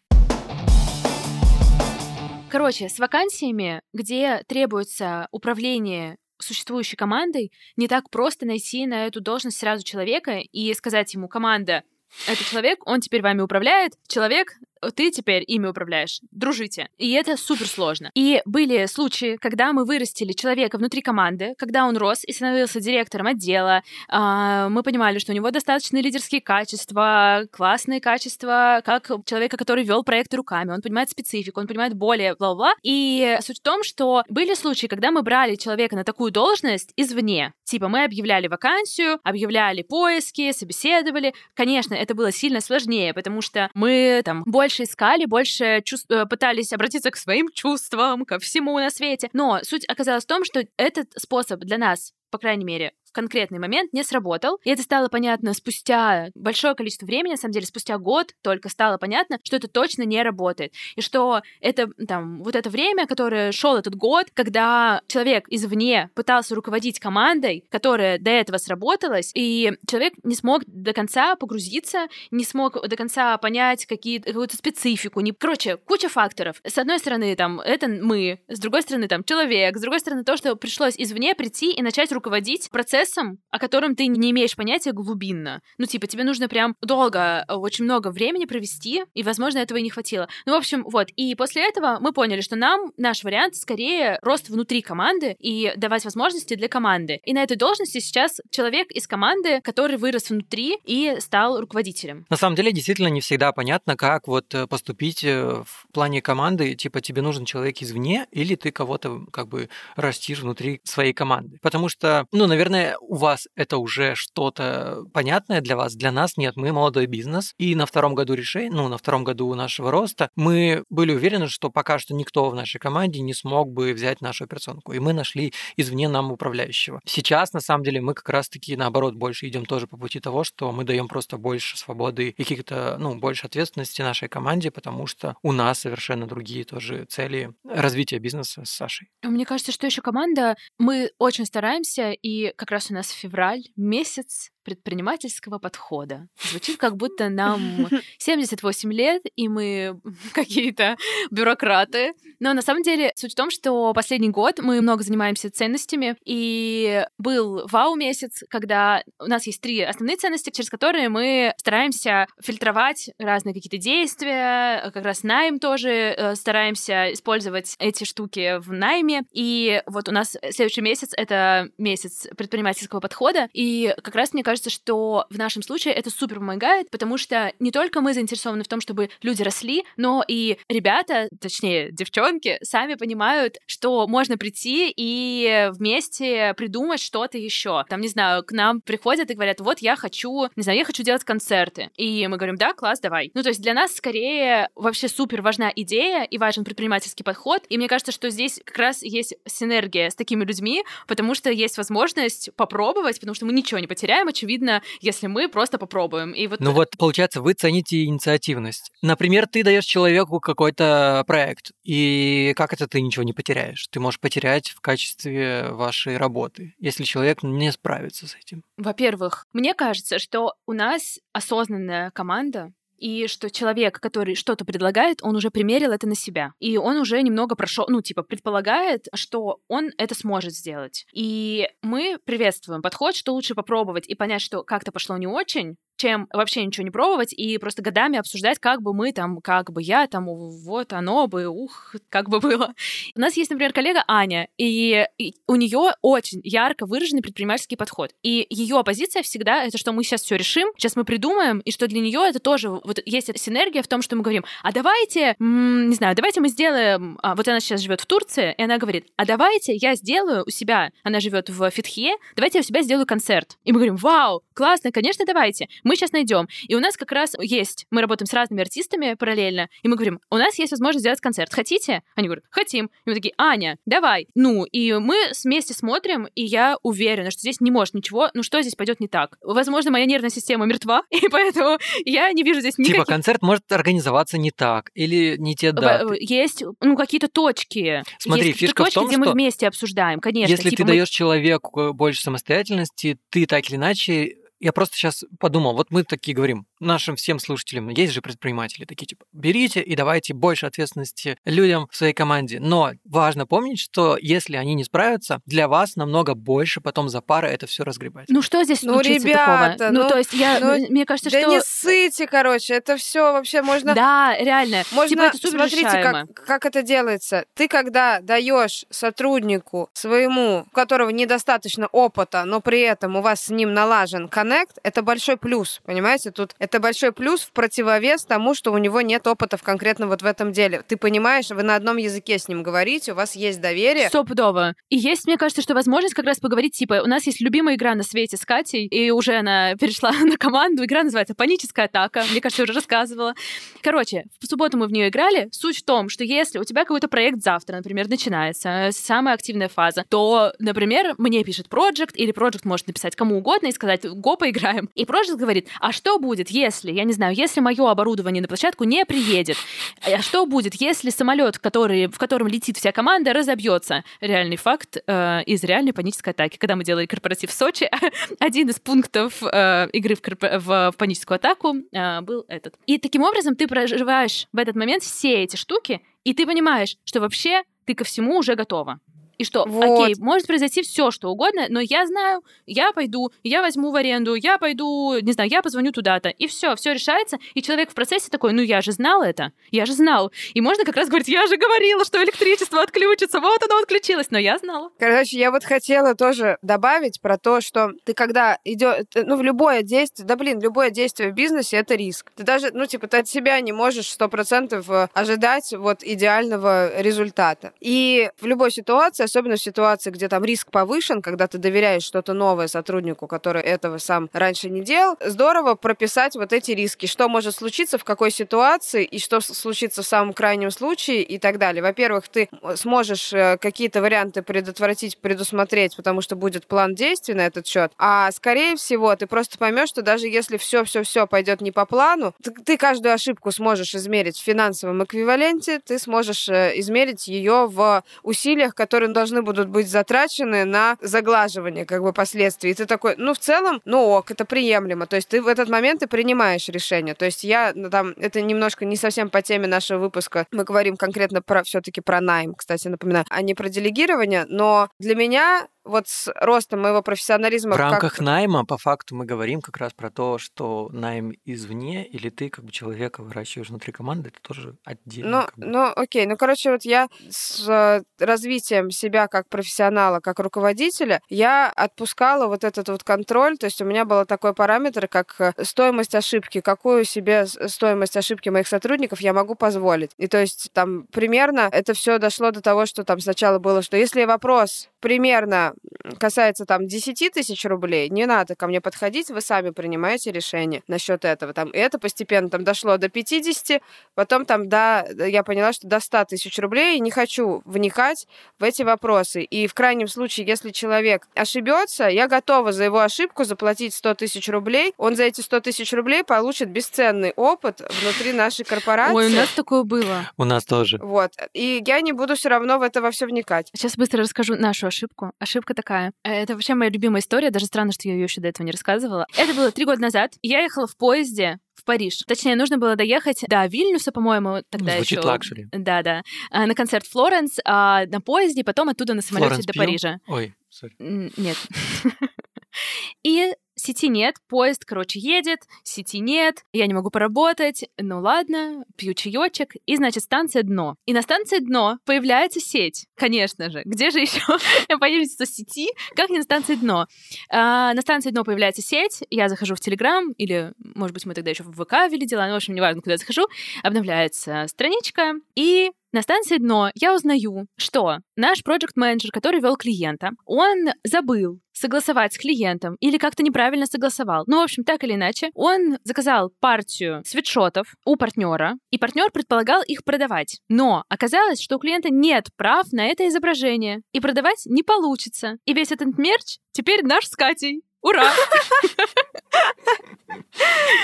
[2.50, 9.58] Короче, с вакансиями, где требуется управление существующей командой, не так просто найти на эту должность
[9.58, 11.82] сразу человека и сказать ему, команда,
[12.28, 14.58] этот человек, он теперь вами управляет, человек
[14.94, 16.20] ты теперь ими управляешь.
[16.30, 16.88] Дружите.
[16.98, 18.10] И это супер сложно.
[18.14, 23.26] И были случаи, когда мы вырастили человека внутри команды, когда он рос и становился директором
[23.28, 29.84] отдела, а, мы понимали, что у него достаточно лидерские качества, классные качества, как человека, который
[29.84, 32.74] вел проекты руками, он понимает специфику, он понимает более бла-бла.
[32.82, 37.52] И суть в том, что были случаи, когда мы брали человека на такую должность извне.
[37.64, 41.34] Типа мы объявляли вакансию, объявляли поиски, собеседовали.
[41.54, 46.10] Конечно, это было сильно сложнее, потому что мы там больше искали, больше чувств...
[46.10, 49.28] Э, пытались обратиться к своим чувствам, ко всему на свете.
[49.32, 53.92] Но суть оказалась в том, что этот способ для нас по крайней мере, конкретный момент
[53.92, 54.58] не сработал.
[54.64, 58.98] И это стало понятно спустя большое количество времени, на самом деле, спустя год только стало
[58.98, 60.72] понятно, что это точно не работает.
[60.96, 66.54] И что это там вот это время, которое шел этот год, когда человек извне пытался
[66.54, 72.86] руководить командой, которая до этого сработалась, и человек не смог до конца погрузиться, не смог
[72.86, 75.20] до конца понять какие, какую-то специфику.
[75.20, 75.32] Не...
[75.32, 76.60] Короче, куча факторов.
[76.64, 80.36] С одной стороны, там, это мы, с другой стороны, там, человек, с другой стороны, то,
[80.36, 84.92] что пришлось извне прийти и начать руководить процессом процессом, о котором ты не имеешь понятия
[84.92, 85.60] глубинно.
[85.78, 89.82] Ну, типа, тебе нужно прям долго, э, очень много времени провести, и, возможно, этого и
[89.82, 90.28] не хватило.
[90.46, 91.08] Ну, в общем, вот.
[91.16, 96.04] И после этого мы поняли, что нам наш вариант скорее рост внутри команды и давать
[96.04, 97.20] возможности для команды.
[97.24, 102.26] И на этой должности сейчас человек из команды, который вырос внутри и стал руководителем.
[102.30, 106.74] На самом деле, действительно не всегда понятно, как вот э, поступить э, в плане команды.
[106.74, 111.58] Типа, тебе нужен человек извне, или ты кого-то как бы растишь внутри своей команды.
[111.62, 116.56] Потому что, ну, наверное, у вас это уже что-то понятное для вас, для нас нет,
[116.56, 120.84] мы молодой бизнес, и на втором году решения, ну, на втором году нашего роста, мы
[120.90, 124.92] были уверены, что пока что никто в нашей команде не смог бы взять нашу операционку,
[124.92, 127.00] и мы нашли извне нам управляющего.
[127.04, 130.72] Сейчас, на самом деле, мы как раз-таки, наоборот, больше идем тоже по пути того, что
[130.72, 135.52] мы даем просто больше свободы и каких-то, ну, больше ответственности нашей команде, потому что у
[135.52, 139.08] нас совершенно другие тоже цели развития бизнеса с Сашей.
[139.22, 143.62] Мне кажется, что еще команда, мы очень стараемся, и как раз раз у нас февраль,
[143.76, 146.28] месяц предпринимательского подхода.
[146.50, 150.00] Звучит, как будто нам 78 лет, и мы
[150.32, 150.96] какие-то
[151.30, 152.12] бюрократы.
[152.40, 157.04] Но на самом деле суть в том, что последний год мы много занимаемся ценностями, и
[157.18, 163.54] был вау-месяц, когда у нас есть три основные ценности, через которые мы стараемся фильтровать разные
[163.54, 169.22] какие-то действия, как раз найм тоже э, стараемся использовать эти штуки в найме.
[169.32, 174.51] И вот у нас следующий месяц— это месяц предпринимательского подхода, и как раз, мне кажется,
[174.52, 178.68] кажется, что в нашем случае это супер помогает, потому что не только мы заинтересованы в
[178.68, 185.70] том, чтобы люди росли, но и ребята, точнее, девчонки, сами понимают, что можно прийти и
[185.72, 187.84] вместе придумать что-то еще.
[187.88, 191.02] Там, не знаю, к нам приходят и говорят, вот я хочу, не знаю, я хочу
[191.02, 191.88] делать концерты.
[191.96, 193.30] И мы говорим, да, класс, давай.
[193.32, 197.64] Ну, то есть для нас скорее вообще супер важна идея и важен предпринимательский подход.
[197.70, 201.78] И мне кажется, что здесь как раз есть синергия с такими людьми, потому что есть
[201.78, 206.32] возможность попробовать, потому что мы ничего не потеряем, очевидно, видно, если мы просто попробуем.
[206.32, 206.60] И вот...
[206.60, 208.92] Ну вот, получается, вы цените инициативность.
[209.02, 213.88] Например, ты даешь человеку какой-то проект, и как это ты ничего не потеряешь?
[213.90, 218.62] Ты можешь потерять в качестве вашей работы, если человек не справится с этим.
[218.76, 225.34] Во-первых, мне кажется, что у нас осознанная команда, и что человек, который что-то предлагает, он
[225.34, 226.52] уже примерил это на себя.
[226.60, 231.04] И он уже немного прошел, ну, типа, предполагает, что он это сможет сделать.
[231.12, 236.26] И мы приветствуем подход, что лучше попробовать и понять, что как-то пошло не очень, чем
[236.32, 240.08] вообще ничего не пробовать и просто годами обсуждать, как бы мы там, как бы я
[240.08, 242.74] там, вот оно бы, ух, как бы было.
[243.14, 248.10] У нас есть, например, коллега Аня, и, и у нее очень ярко выраженный предпринимательский подход.
[248.24, 251.86] И ее позиция всегда это, что мы сейчас все решим, сейчас мы придумаем, и что
[251.86, 255.94] для нее это тоже вот есть синергия в том, что мы говорим, а давайте, не
[255.94, 259.24] знаю, давайте мы сделаем, а, вот она сейчас живет в Турции, и она говорит, а
[259.24, 263.56] давайте я сделаю у себя, она живет в Фитхе, давайте я у себя сделаю концерт.
[263.62, 265.68] И мы говорим, вау, классно, конечно, давайте.
[265.84, 266.48] Мы сейчас найдем.
[266.68, 270.20] И у нас как раз есть, мы работаем с разными артистами параллельно, и мы говорим,
[270.30, 271.52] у нас есть возможность сделать концерт.
[271.52, 272.02] Хотите?
[272.14, 272.86] Они говорят, хотим.
[272.86, 274.28] И мы такие, Аня, давай.
[274.34, 278.60] Ну, и мы вместе смотрим, и я уверена, что здесь не может ничего, ну что
[278.62, 279.36] здесь пойдет не так.
[279.42, 283.04] Возможно, моя нервная система мертва, и поэтому я не вижу здесь типа, никаких...
[283.04, 286.16] Типа концерт может организоваться не так, или не те даты.
[286.20, 288.02] Есть, ну, какие-то точки.
[288.18, 289.24] Смотри, есть фишка точки, в том, где что...
[289.24, 290.50] мы вместе обсуждаем, конечно.
[290.50, 290.88] Если типа ты мы...
[290.88, 296.34] даешь человеку больше самостоятельности, ты так или иначе я просто сейчас подумал, вот мы такие
[296.34, 301.88] говорим, нашим всем слушателям, есть же предприниматели такие, типа, берите и давайте больше ответственности людям
[301.90, 302.58] в своей команде.
[302.60, 307.48] Но важно помнить, что если они не справятся, для вас намного больше потом за пары
[307.48, 308.26] это все разгребать.
[308.28, 309.90] Ну что здесь Ну, случится ребята, такого?
[309.92, 311.50] Ну, ну, то есть я, ну, мне кажется, да что...
[311.50, 313.94] не ссыте, короче, это все вообще можно...
[313.94, 314.82] Да, реально.
[314.92, 316.26] Можно, типа, это супер смотрите, решаемо.
[316.26, 317.44] как, как это делается.
[317.54, 323.50] Ты когда даешь сотруднику своему, у которого недостаточно опыта, но при этом у вас с
[323.50, 326.30] ним налажен коннект, это большой плюс, понимаете?
[326.30, 330.22] Тут это большой плюс в противовес тому, что у него нет опыта в конкретно вот
[330.22, 330.82] в этом деле.
[330.86, 334.08] Ты понимаешь, вы на одном языке с ним говорите, у вас есть доверие.
[334.08, 334.74] Стопудово.
[334.88, 337.94] И есть, мне кажется, что возможность как раз поговорить, типа, у нас есть любимая игра
[337.94, 340.84] на свете с Катей, и уже она перешла на команду.
[340.84, 342.24] Игра называется «Паническая атака».
[342.30, 343.34] Мне кажется, я уже рассказывала.
[343.82, 345.48] Короче, в субботу мы в нее играли.
[345.52, 349.68] Суть в том, что если у тебя какой-то проект завтра, например, начинается, э, самая активная
[349.68, 354.36] фаза, то, например, мне пишет проект, или проект может написать кому угодно и сказать «Го,
[354.36, 354.88] поиграем».
[354.94, 358.84] И проект говорит, а что будет, если, я не знаю, если мое оборудование на площадку
[358.84, 359.56] не приедет?
[360.04, 364.04] А что будет, если самолет, который, в котором летит вся команда, разобьется?
[364.20, 366.56] Реальный факт э, из реальной панической атаки.
[366.58, 367.90] Когда мы делали корпоратив в Сочи,
[368.38, 372.74] один из пунктов э, игры в, корпо- в- в паническую атаку э, был этот.
[372.86, 377.20] И таким образом ты проживаешь в этот момент все эти штуки, и ты понимаешь, что
[377.20, 379.00] вообще ты ко всему уже готова.
[379.42, 380.00] И что, Вот.
[380.02, 384.36] окей, может произойти все, что угодно, но я знаю, я пойду, я возьму в аренду,
[384.36, 388.30] я пойду, не знаю, я позвоню туда-то, и все, все решается, и человек в процессе
[388.30, 390.30] такой, ну я же знал это, я же знал.
[390.54, 394.38] И можно как раз говорить, я же говорила, что электричество отключится, вот оно отключилось, но
[394.38, 394.90] я знала.
[395.00, 399.82] Короче, я вот хотела тоже добавить про то, что ты когда идет, ну, в любое
[399.82, 402.30] действие, да блин, любое действие в бизнесе это риск.
[402.36, 407.00] Ты даже, ну, типа, ты от себя не можешь сто процентов э, ожидать вот идеального
[407.00, 407.72] результата.
[407.80, 412.34] И в любой ситуации, особенно в ситуации, где там риск повышен, когда ты доверяешь что-то
[412.34, 417.54] новое сотруднику, который этого сам раньше не делал, здорово прописать вот эти риски, что может
[417.54, 421.82] случиться, в какой ситуации, и что случится в самом крайнем случае и так далее.
[421.82, 427.66] Во-первых, ты сможешь э, какие-то варианты предотвратить, предусмотреть, потому что будет план действий на этот
[427.66, 427.90] счет.
[427.96, 432.50] А скорее всего, ты просто поймешь, что даже если все-все-все пойдет не по плану, ты,
[432.50, 438.74] ты каждую ошибку сможешь измерить в финансовом эквиваленте, ты сможешь э, измерить ее в усилиях,
[438.74, 442.70] которые должны будут быть затрачены на заглаживание как бы последствий.
[442.70, 445.06] И ты такой, ну, в целом, ну ок, это приемлемо.
[445.06, 447.14] То есть ты в этот момент и принимаешь решение.
[447.14, 450.46] То есть я ну, там, это немножко не совсем по теме нашего выпуска.
[450.52, 454.46] Мы говорим конкретно про все-таки про найм, кстати, напоминаю, а не про делегирование.
[454.48, 459.24] Но для меня вот с ростом моего профессионализма В как- рамках найма, по факту, мы
[459.24, 463.92] говорим как раз про то, что найм извне, или ты как бы человека выращиваешь внутри
[463.92, 465.30] команды, это тоже отдельно.
[465.40, 465.66] Ну, как бы.
[465.66, 466.26] ну, окей.
[466.26, 472.64] Ну, короче, вот я с э, развитием себя как профессионала, как руководителя, я отпускала вот
[472.64, 473.56] этот вот контроль.
[473.58, 476.60] То есть у меня был такой параметр, как э, стоимость ошибки.
[476.60, 480.12] Какую себе с- стоимость ошибки моих сотрудников я могу позволить.
[480.18, 483.96] И то есть там примерно это все дошло до того, что там сначала было, что
[483.96, 485.71] если вопрос примерно
[486.18, 491.24] касается там 10 тысяч рублей, не надо ко мне подходить, вы сами принимаете решение насчет
[491.24, 491.52] этого.
[491.52, 493.82] Там, и это постепенно там дошло до 50,
[494.14, 498.26] потом там до, я поняла, что до 100 тысяч рублей, и не хочу вникать
[498.58, 499.42] в эти вопросы.
[499.42, 504.48] И в крайнем случае, если человек ошибется, я готова за его ошибку заплатить 100 тысяч
[504.48, 509.14] рублей, он за эти 100 тысяч рублей получит бесценный опыт внутри нашей корпорации.
[509.14, 510.30] Ой, у нас такое было.
[510.36, 510.98] У нас тоже.
[510.98, 511.32] Вот.
[511.54, 513.70] И я не буду все равно в это во все вникать.
[513.74, 515.32] Сейчас быстро расскажу нашу ошибку.
[515.62, 516.12] Ошибка такая.
[516.24, 517.50] Это вообще моя любимая история.
[517.50, 519.26] Даже странно, что я ее еще до этого не рассказывала.
[519.36, 520.32] Это было три года назад.
[520.42, 522.18] Я ехала в поезде в Париж.
[522.26, 525.26] Точнее, нужно было доехать до Вильнюса, по-моему, тогда Звучит еще.
[525.28, 525.66] luxury.
[525.70, 526.22] Да, да.
[526.50, 529.84] А, На концерт Флоренс, а на поезде, потом оттуда на самолете Флоренс до пьем?
[529.84, 530.18] Парижа.
[530.26, 530.94] Ой, sorry.
[530.98, 531.56] Нет.
[533.22, 539.14] И сети нет, поезд, короче, едет, сети нет, я не могу поработать, ну ладно, пью
[539.14, 540.96] чаечек, и, значит, станция дно.
[541.06, 543.82] И на станции дно появляется сеть, конечно же.
[543.84, 544.42] Где же еще
[545.00, 547.06] появится сети, как не на станции дно?
[547.50, 551.50] А, на станции дно появляется сеть, я захожу в Телеграм, или, может быть, мы тогда
[551.50, 553.48] еще в ВК вели дела, ну, в общем, неважно, куда я захожу,
[553.82, 560.30] обновляется страничка, и на станции дно я узнаю, что наш проект менеджер который вел клиента,
[560.44, 564.44] он забыл согласовать с клиентом или как-то неправильно согласовал.
[564.46, 569.82] Ну, в общем, так или иначе, он заказал партию свитшотов у партнера, и партнер предполагал
[569.82, 570.60] их продавать.
[570.68, 575.56] Но оказалось, что у клиента нет прав на это изображение, и продавать не получится.
[575.64, 577.82] И весь этот мерч теперь наш с Катей.
[578.02, 578.32] Ура!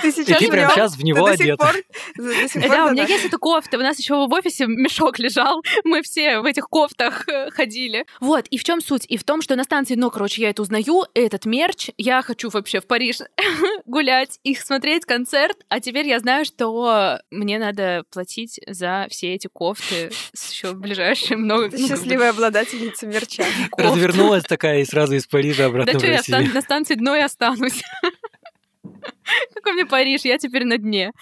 [0.02, 0.74] Ты сейчас И ты в прям нём?
[0.74, 1.56] сейчас в него Ты до сих одета.
[1.64, 1.82] пор-
[2.16, 3.78] до сих пор Да, у меня есть эта кофта.
[3.78, 5.62] У нас еще в офисе мешок лежал.
[5.84, 8.06] Мы все в этих кофтах э, ходили.
[8.20, 9.04] Вот, и в чем суть?
[9.08, 12.50] И в том, что на станции, ну, короче, я это узнаю, этот мерч, я хочу
[12.50, 13.18] вообще в Париж
[13.86, 19.48] гулять и смотреть концерт, а теперь я знаю, что мне надо платить за все эти
[19.48, 21.70] кофты с еще ближайшие много...
[21.70, 23.44] Ты ну, бы, счастливая обладательница мерча.
[23.76, 27.82] Развернулась такая и сразу из Парижа обратно Да в что, я на станции и останусь.
[29.54, 31.12] Какой мне Париж, я теперь на дне.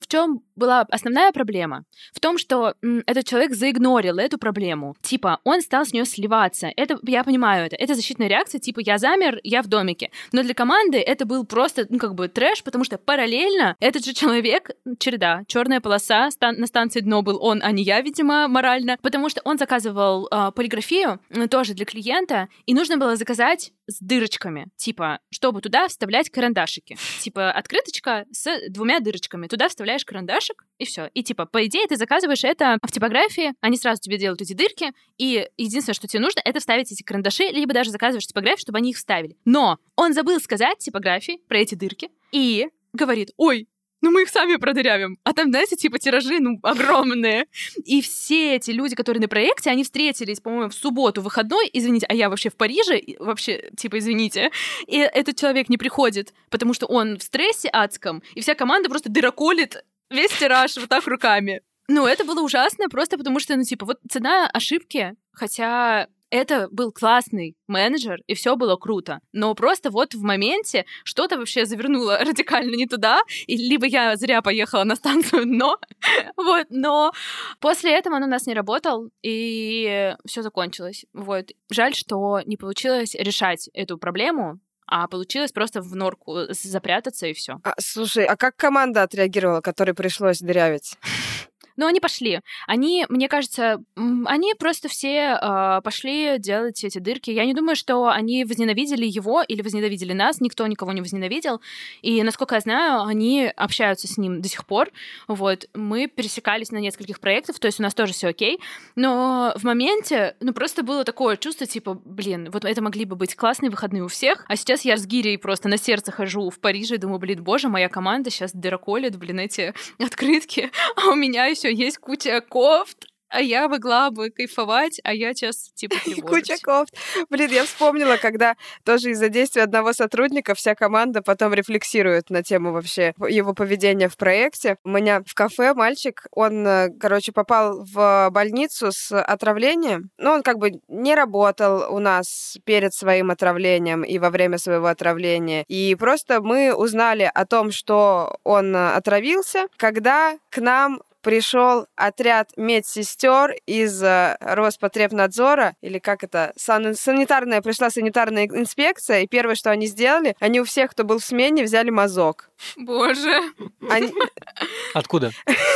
[0.00, 1.84] В чем была основная проблема?
[2.14, 4.96] В том, что м, этот человек заигнорил эту проблему.
[5.02, 6.72] Типа, он стал с нее сливаться.
[6.74, 7.76] Это, я понимаю это.
[7.76, 10.10] Это защитная реакция, типа, я замер, я в домике.
[10.32, 14.14] Но для команды это был просто, ну, как бы трэш, потому что параллельно этот же
[14.14, 18.96] человек, череда, черная полоса, стан- на станции дно был он, а не я, видимо, морально,
[19.02, 23.98] потому что он заказывал а, полиграфию, м, тоже для клиента, и нужно было заказать с
[24.00, 26.96] дырочками, типа, чтобы туда вставлять карандашики.
[27.20, 29.46] Типа, открыточка с двумя дырочками.
[29.46, 31.10] Туда вставляешь карандашик, и все.
[31.14, 34.92] И типа, по идее, ты заказываешь это в типографии, они сразу тебе делают эти дырки,
[35.18, 38.90] и единственное, что тебе нужно, это вставить эти карандаши, либо даже заказываешь типографию, чтобы они
[38.90, 39.36] их вставили.
[39.44, 43.68] Но он забыл сказать типографии про эти дырки, и говорит, ой,
[44.00, 45.18] ну мы их сами продырявим.
[45.24, 47.46] А там, знаете, типа тиражи, ну, огромные.
[47.84, 52.14] И все эти люди, которые на проекте, они встретились, по-моему, в субботу, выходной, извините, а
[52.14, 54.50] я вообще в Париже, вообще, типа, извините.
[54.86, 59.10] И этот человек не приходит, потому что он в стрессе адском, и вся команда просто
[59.10, 61.62] дыроколит весь тираж вот так руками.
[61.88, 66.92] Ну, это было ужасно, просто потому что, ну, типа, вот цена ошибки, хотя это был
[66.92, 69.20] классный менеджер, и все было круто.
[69.32, 74.42] Но просто вот в моменте что-то вообще завернуло радикально не туда, и либо я зря
[74.42, 75.78] поехала на станцию дно,
[76.36, 77.12] вот, но
[77.60, 81.04] после этого он у нас не работал, и все закончилось.
[81.12, 81.50] Вот.
[81.70, 87.60] Жаль, что не получилось решать эту проблему, а получилось просто в норку запрятаться и все.
[87.62, 90.96] А, слушай, а как команда отреагировала, которой пришлось дырявить?
[91.76, 92.40] Но они пошли.
[92.66, 97.30] Они, мне кажется, они просто все э, пошли делать эти дырки.
[97.30, 100.40] Я не думаю, что они возненавидели его или возненавидели нас.
[100.40, 101.60] Никто никого не возненавидел.
[102.02, 104.90] И, насколько я знаю, они общаются с ним до сих пор.
[105.28, 105.66] Вот.
[105.74, 108.60] Мы пересекались на нескольких проектах, то есть у нас тоже все окей.
[108.96, 113.34] Но в моменте, ну, просто было такое чувство, типа, блин, вот это могли бы быть
[113.34, 116.96] классные выходные у всех, а сейчас я с гирей просто на сердце хожу в Париже
[116.96, 121.59] и думаю, блин, боже, моя команда сейчас дыроколит, блин, эти открытки, а у меня еще
[121.68, 125.94] есть куча кофт, а я могла бы кайфовать, а я сейчас типа
[126.26, 126.94] куча кофт.
[127.30, 132.72] Блин, я вспомнила, когда тоже из-за действия одного сотрудника вся команда потом рефлексирует на тему
[132.72, 134.76] вообще его поведения в проекте.
[134.84, 140.10] У меня в кафе мальчик, он, э, короче, попал в больницу с отравлением.
[140.18, 144.88] Но он как бы не работал у нас перед своим отравлением и во время своего
[144.88, 145.64] отравления.
[145.68, 152.50] И просто мы узнали о том, что он э, отравился, когда к нам пришел отряд
[152.56, 159.70] медсестер из э, Роспотребнадзора, или как это, сан- санитарная, пришла санитарная инспекция, и первое, что
[159.70, 162.50] они сделали, они у всех, кто был в смене, взяли мазок.
[162.76, 163.40] Боже,
[163.88, 164.12] Они-
[164.94, 165.30] Откуда?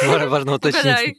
[0.06, 1.18] Ва- Важно уточнить.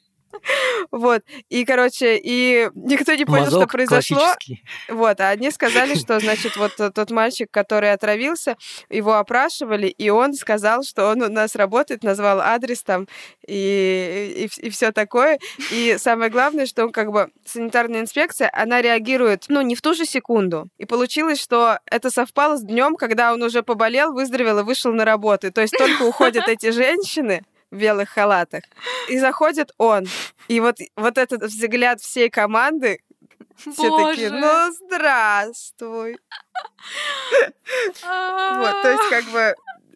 [0.91, 4.17] Вот, и, короче, и никто не понял, что Мазок произошло.
[4.17, 4.63] классический.
[4.89, 8.57] Вот, а они сказали, что, значит, вот э, тот мальчик, который отравился,
[8.89, 13.07] его опрашивали, и он сказал, что он у нас работает, назвал адрес там
[13.47, 15.39] и, и, все такое.
[15.71, 19.93] И самое главное, что он как бы санитарная инспекция, она реагирует, ну, не в ту
[19.93, 20.67] же секунду.
[20.77, 25.05] И получилось, что это совпало с днем, когда он уже поболел, выздоровел и вышел на
[25.05, 25.51] работу.
[25.51, 27.43] То есть только уходят эти женщины,
[27.75, 28.63] в белых халатах.
[29.09, 30.05] И заходит он.
[30.47, 32.99] И вот, вот этот взгляд всей команды,
[33.57, 34.41] все такие, Боже.
[34.41, 36.17] ну, здравствуй.
[38.03, 39.55] Вот, то есть как бы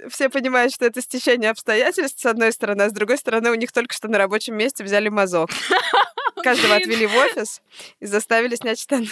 [0.10, 3.72] все понимают, что это стечение обстоятельств, с одной стороны, а с другой стороны, у них
[3.72, 5.50] только что на рабочем месте взяли мазок.
[6.44, 7.62] Каждого отвели в офис
[8.00, 9.10] и заставили снять штаны.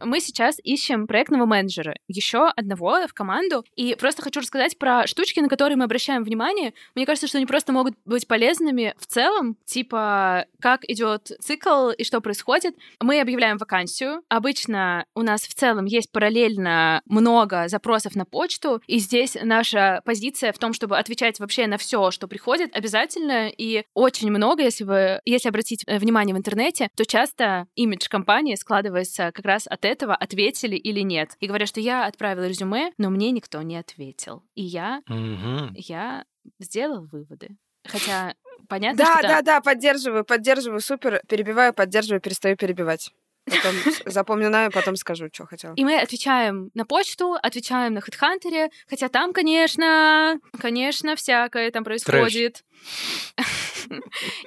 [0.00, 3.64] Мы сейчас ищем проектного менеджера, еще одного в команду.
[3.76, 6.74] И просто хочу рассказать про штучки, на которые мы обращаем внимание.
[6.94, 12.04] Мне кажется, что они просто могут быть полезными в целом, типа как идет цикл и
[12.04, 12.76] что происходит.
[13.00, 14.22] Мы объявляем вакансию.
[14.28, 20.52] Обычно у нас в целом есть параллельно много запросов на почту, и здесь наша позиция
[20.52, 23.48] в том, чтобы отвечать вообще на все, что приходит, обязательно.
[23.48, 28.54] И очень много, если вы, если обратить э, внимание в интернете, то часто имидж компании
[28.54, 31.36] складывается как раз от этого, ответили или нет.
[31.40, 34.42] И говорят, что я отправила резюме, но мне никто не ответил.
[34.54, 35.72] И я, Мгм.
[35.74, 36.24] я
[36.58, 37.56] сделал выводы.
[37.84, 38.34] Хотя
[38.68, 41.20] понятно, Да, что да, да, поддерживаю, поддерживаю, супер.
[41.28, 43.12] Перебиваю, поддерживаю, перестаю перебивать.
[43.46, 43.74] Потом
[44.06, 45.74] запомню на, потом скажу, что хотела.
[45.74, 52.64] И мы отвечаем на почту, отвечаем на HeadHunter, хотя там, конечно, конечно, всякое там происходит.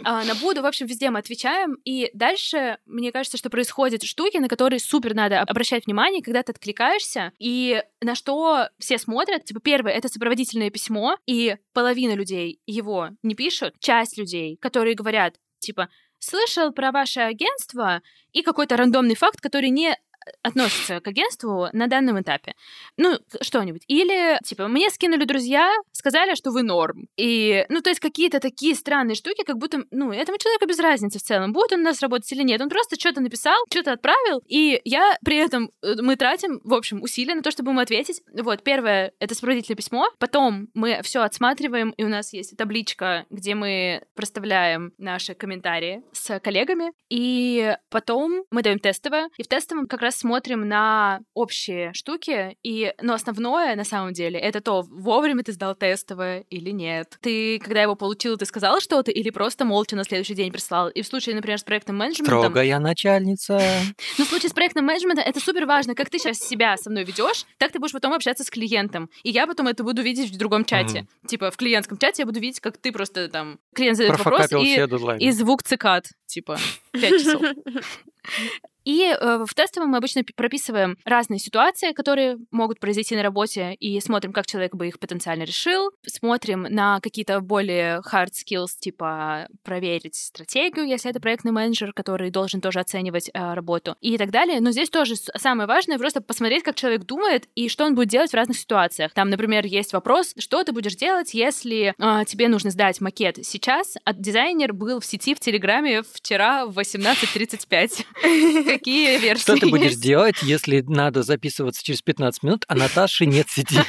[0.03, 1.77] А, на Буду, в общем, везде мы отвечаем.
[1.85, 6.51] И дальше, мне кажется, что происходят штуки, на которые супер надо обращать внимание, когда ты
[6.51, 9.45] откликаешься, и на что все смотрят.
[9.45, 13.75] Типа, первое— это сопроводительное письмо, и половина людей его не пишут.
[13.79, 15.89] Часть людей, которые говорят, типа,
[16.19, 18.01] слышал про ваше агентство
[18.33, 19.97] и какой-то рандомный факт, который не
[20.41, 22.53] относится к агентству на данном этапе.
[22.97, 23.83] Ну, что-нибудь.
[23.87, 27.07] Или, типа, мне скинули друзья, сказали, что вы норм.
[27.17, 31.19] И, ну, то есть какие-то такие странные штуки, как будто, ну, этому человеку без разницы
[31.19, 32.61] в целом, будет он у нас работать или нет.
[32.61, 37.01] Он просто что-то написал, что-то отправил, и я при этом, э, мы тратим, в общем,
[37.01, 38.21] усилия на то, чтобы ему ответить.
[38.33, 43.55] Вот, первое— это сопроводительное письмо, потом мы все отсматриваем, и у нас есть табличка, где
[43.55, 50.01] мы проставляем наши комментарии с коллегами, и потом мы даем тестовое, и в тестовом как
[50.01, 55.53] раз смотрим на общие штуки, и, но основное, на самом деле, это то, вовремя ты
[55.53, 57.17] сдал тестовое или нет.
[57.21, 60.89] Ты, когда его получил, ты сказал что-то или просто молча на следующий день прислал.
[60.89, 62.39] И в случае, например, с проектным менеджментом...
[62.39, 63.59] Строгая начальница.
[64.17, 65.95] Ну, в случае с проектным менеджментом это супер важно.
[65.95, 69.09] Как ты сейчас себя со мной ведешь, так ты будешь потом общаться с клиентом.
[69.23, 71.07] И я потом это буду видеть в другом чате.
[71.27, 73.59] Типа в клиентском чате я буду видеть, как ты просто там...
[73.73, 76.07] Клиент задает вопрос и, и звук цикад.
[76.25, 76.57] Типа,
[76.91, 77.41] пять часов.
[78.89, 84.01] И э, в тестовом мы обычно прописываем разные ситуации, которые могут произойти на работе, и
[84.01, 85.91] смотрим, как человек бы их потенциально решил.
[86.07, 92.61] Смотрим на какие-то более hard skills, типа проверить стратегию, если это проектный менеджер, который должен
[92.61, 94.59] тоже оценивать э, работу и так далее.
[94.59, 98.31] Но здесь тоже самое важное просто посмотреть, как человек думает и что он будет делать
[98.31, 99.13] в разных ситуациях.
[99.13, 103.97] Там, например, есть вопрос, что ты будешь делать, если э, тебе нужно сдать макет сейчас,
[104.03, 109.41] а дизайнер был в сети в Телеграме вчера в 18.35 какие версии.
[109.41, 113.79] Что ты будешь делать, если надо записываться через 15 минут, а Наташи нет сети?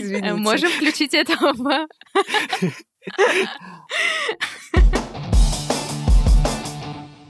[0.34, 1.88] Можем включить это в...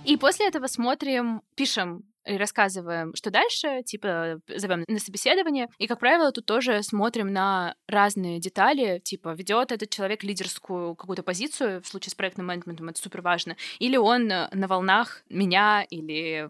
[0.04, 5.68] И после этого смотрим, пишем и рассказываем, что дальше, типа, зовем на собеседование.
[5.78, 11.22] И, как правило, тут тоже смотрим на разные детали, типа, ведет этот человек лидерскую какую-то
[11.22, 16.48] позицию, в случае с проектным менеджментом это супер важно, или он на волнах меня или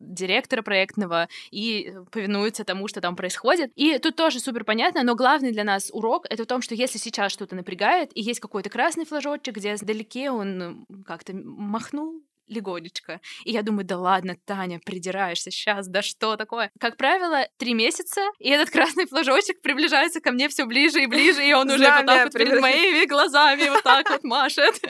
[0.00, 3.72] директора проектного и повинуется тому, что там происходит.
[3.74, 6.98] И тут тоже супер понятно, но главный для нас урок— это в том, что если
[6.98, 13.20] сейчас что-то напрягает, и есть какой-то красный флажочек, где сдалеке он как-то махнул, легонечко.
[13.44, 16.70] И я думаю, да ладно, Таня, придираешься сейчас, да что такое?
[16.80, 21.46] Как правило, три месяца, и этот красный флажочек приближается ко мне все ближе и ближе,
[21.46, 24.80] и он уже вот так вот перед моими глазами вот так вот машет.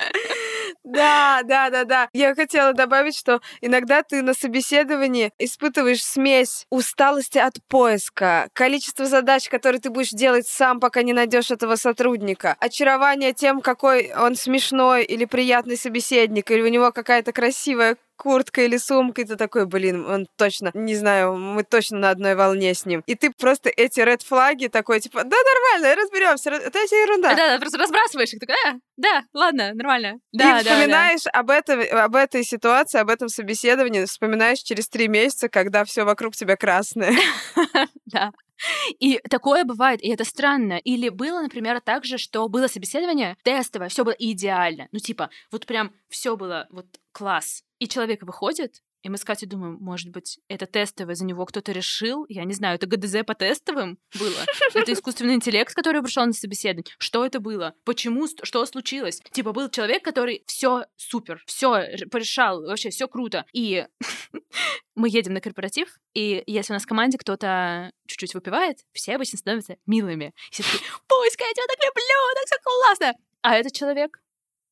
[0.85, 2.09] Да, да, да, да.
[2.13, 9.49] Я хотела добавить, что иногда ты на собеседовании испытываешь смесь усталости от поиска, количество задач,
[9.49, 15.05] которые ты будешь делать сам, пока не найдешь этого сотрудника, очарование тем, какой он смешной
[15.05, 19.67] или приятный собеседник, или у него какая-то красивая красивая куртка или сумка, и ты такой,
[19.67, 23.05] блин, он точно, не знаю, мы точно на одной волне с ним.
[23.07, 27.35] И ты просто эти ред флаги такой, типа, да, нормально, разберемся, это все ерунда.
[27.35, 30.15] Да, да, просто разбрасываешь их, такой, да, да, ладно, нормально.
[30.33, 31.31] Да, и да, вспоминаешь да.
[31.31, 36.35] об, этом, об этой ситуации, об этом собеседовании, вспоминаешь через три месяца, когда все вокруг
[36.35, 37.15] тебя красное.
[38.07, 38.31] Да.
[38.99, 40.75] И такое бывает, и это странно.
[40.79, 44.89] Или было, например, так же, что было собеседование тестовое, все было идеально.
[44.93, 47.63] Ну, типа, вот прям все было вот класс.
[47.79, 51.71] И человек выходит, и мы с Катей думаем, может быть, это тестовое, за него кто-то
[51.71, 52.27] решил.
[52.29, 54.45] Я не знаю, это ГДЗ по тестовым было?
[54.75, 56.93] Это искусственный интеллект, который пришел на собеседование.
[56.99, 57.75] Что это было?
[57.85, 58.27] Почему?
[58.43, 59.23] Что случилось?
[59.31, 63.45] Типа был человек, который все супер, все порешал, вообще все круто.
[63.53, 63.87] И
[64.95, 69.39] мы едем на корпоратив, и если у нас в команде кто-то чуть-чуть выпивает, все обычно
[69.39, 70.35] становятся милыми.
[70.51, 73.13] Все такие, Пуська, я тебя так люблю, так все классно.
[73.43, 74.21] А этот человек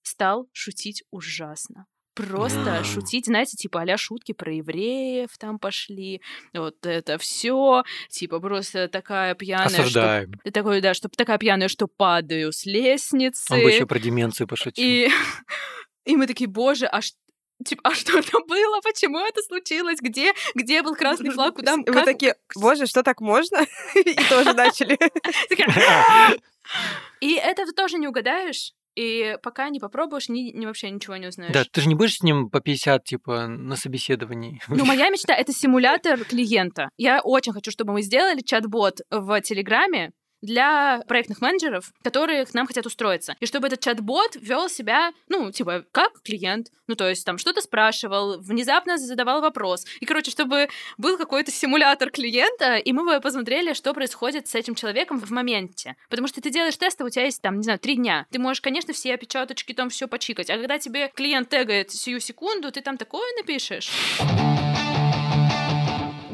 [0.03, 2.85] стал шутить ужасно просто mm.
[2.85, 6.21] шутить, знаете, типа а шутки про евреев там пошли,
[6.53, 10.35] вот это все, типа просто такая пьяная, Осуждаем.
[10.41, 13.53] что такой, да, что такая пьяная, что падаю с лестницы.
[13.53, 14.85] Он бы еще про деменцию пошутил.
[14.85, 15.11] И,
[16.05, 17.19] и мы такие, боже, а что
[17.65, 18.81] Типа, а что это было?
[18.81, 19.99] Почему это случилось?
[20.01, 21.55] Где, где был красный флаг?
[21.55, 21.77] Куда?
[21.77, 22.05] Вы как?
[22.05, 23.65] такие, боже, что так можно?
[23.95, 24.99] И тоже начали.
[27.21, 28.73] И это тоже не угадаешь.
[28.97, 31.53] И пока не попробуешь, ни, ни вообще ничего не узнаешь.
[31.53, 34.61] Да, ты же не будешь с ним по 50, типа, на собеседовании.
[34.69, 36.91] Ну, моя мечта— это симулятор клиента.
[36.97, 40.13] Я очень хочу, чтобы мы сделали чат-бот в Телеграме,
[40.45, 43.37] для проектных менеджеров, которые к нам хотят устроиться.
[43.41, 46.69] И чтобы этот чат-бот вел себя, ну, типа, как клиент.
[46.87, 49.87] Ну, то есть там что-то спрашивал, внезапно задавал вопрос.
[50.01, 50.69] И, короче, чтобы
[50.99, 55.97] был какой-то симулятор клиента, и мы бы посмотрели, что происходит с этим человеком в моменте.
[56.11, 58.27] Потому что ты делаешь тесты, у тебя есть там, не знаю, три дня.
[58.31, 60.51] Ты можешь, конечно, все опечаточки там все почикать.
[60.51, 63.91] А когда тебе клиент тегает сию секунду, ты там такое напишешь.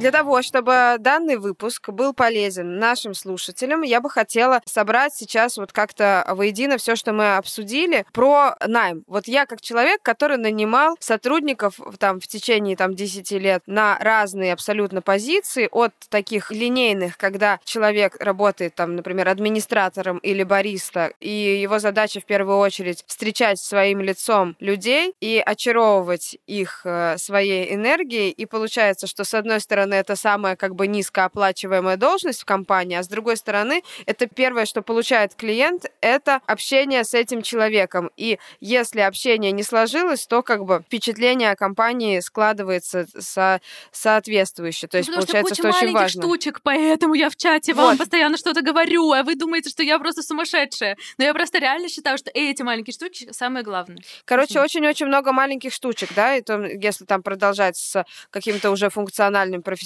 [0.01, 5.73] Для того, чтобы данный выпуск был полезен нашим слушателям, я бы хотела собрать сейчас вот
[5.73, 9.05] как-то воедино все, что мы обсудили про найм.
[9.07, 14.55] Вот я как человек, который нанимал сотрудников там в течение там 10 лет на разные
[14.55, 21.79] абсолютно позиции, от таких линейных, когда человек работает там, например, администратором или бариста, и его
[21.79, 28.47] задача в первую очередь встречать своим лицом людей и очаровывать их э, своей энергией, и
[28.47, 33.03] получается, что с одной стороны стороны, это самая как бы низкооплачиваемая должность в компании, а
[33.03, 38.11] с другой стороны, это первое, что получает клиент, это общение с этим человеком.
[38.17, 43.61] И если общение не сложилось, то как бы впечатление о компании складывается со
[43.93, 44.87] соответствующе.
[44.87, 46.23] То есть Потому получается, что, что очень важно.
[46.23, 47.83] штучек, поэтому я в чате Вот.
[47.83, 50.97] вам постоянно что-то говорю, а вы думаете, что я просто сумасшедшая.
[51.19, 53.99] Но я просто реально считаю, что эти маленькие штучки самое главное.
[54.25, 59.63] Короче, очень-очень много маленьких штучек, да, и то, если там продолжать с каким-то уже функциональным,
[59.63, 59.80] профессиональным,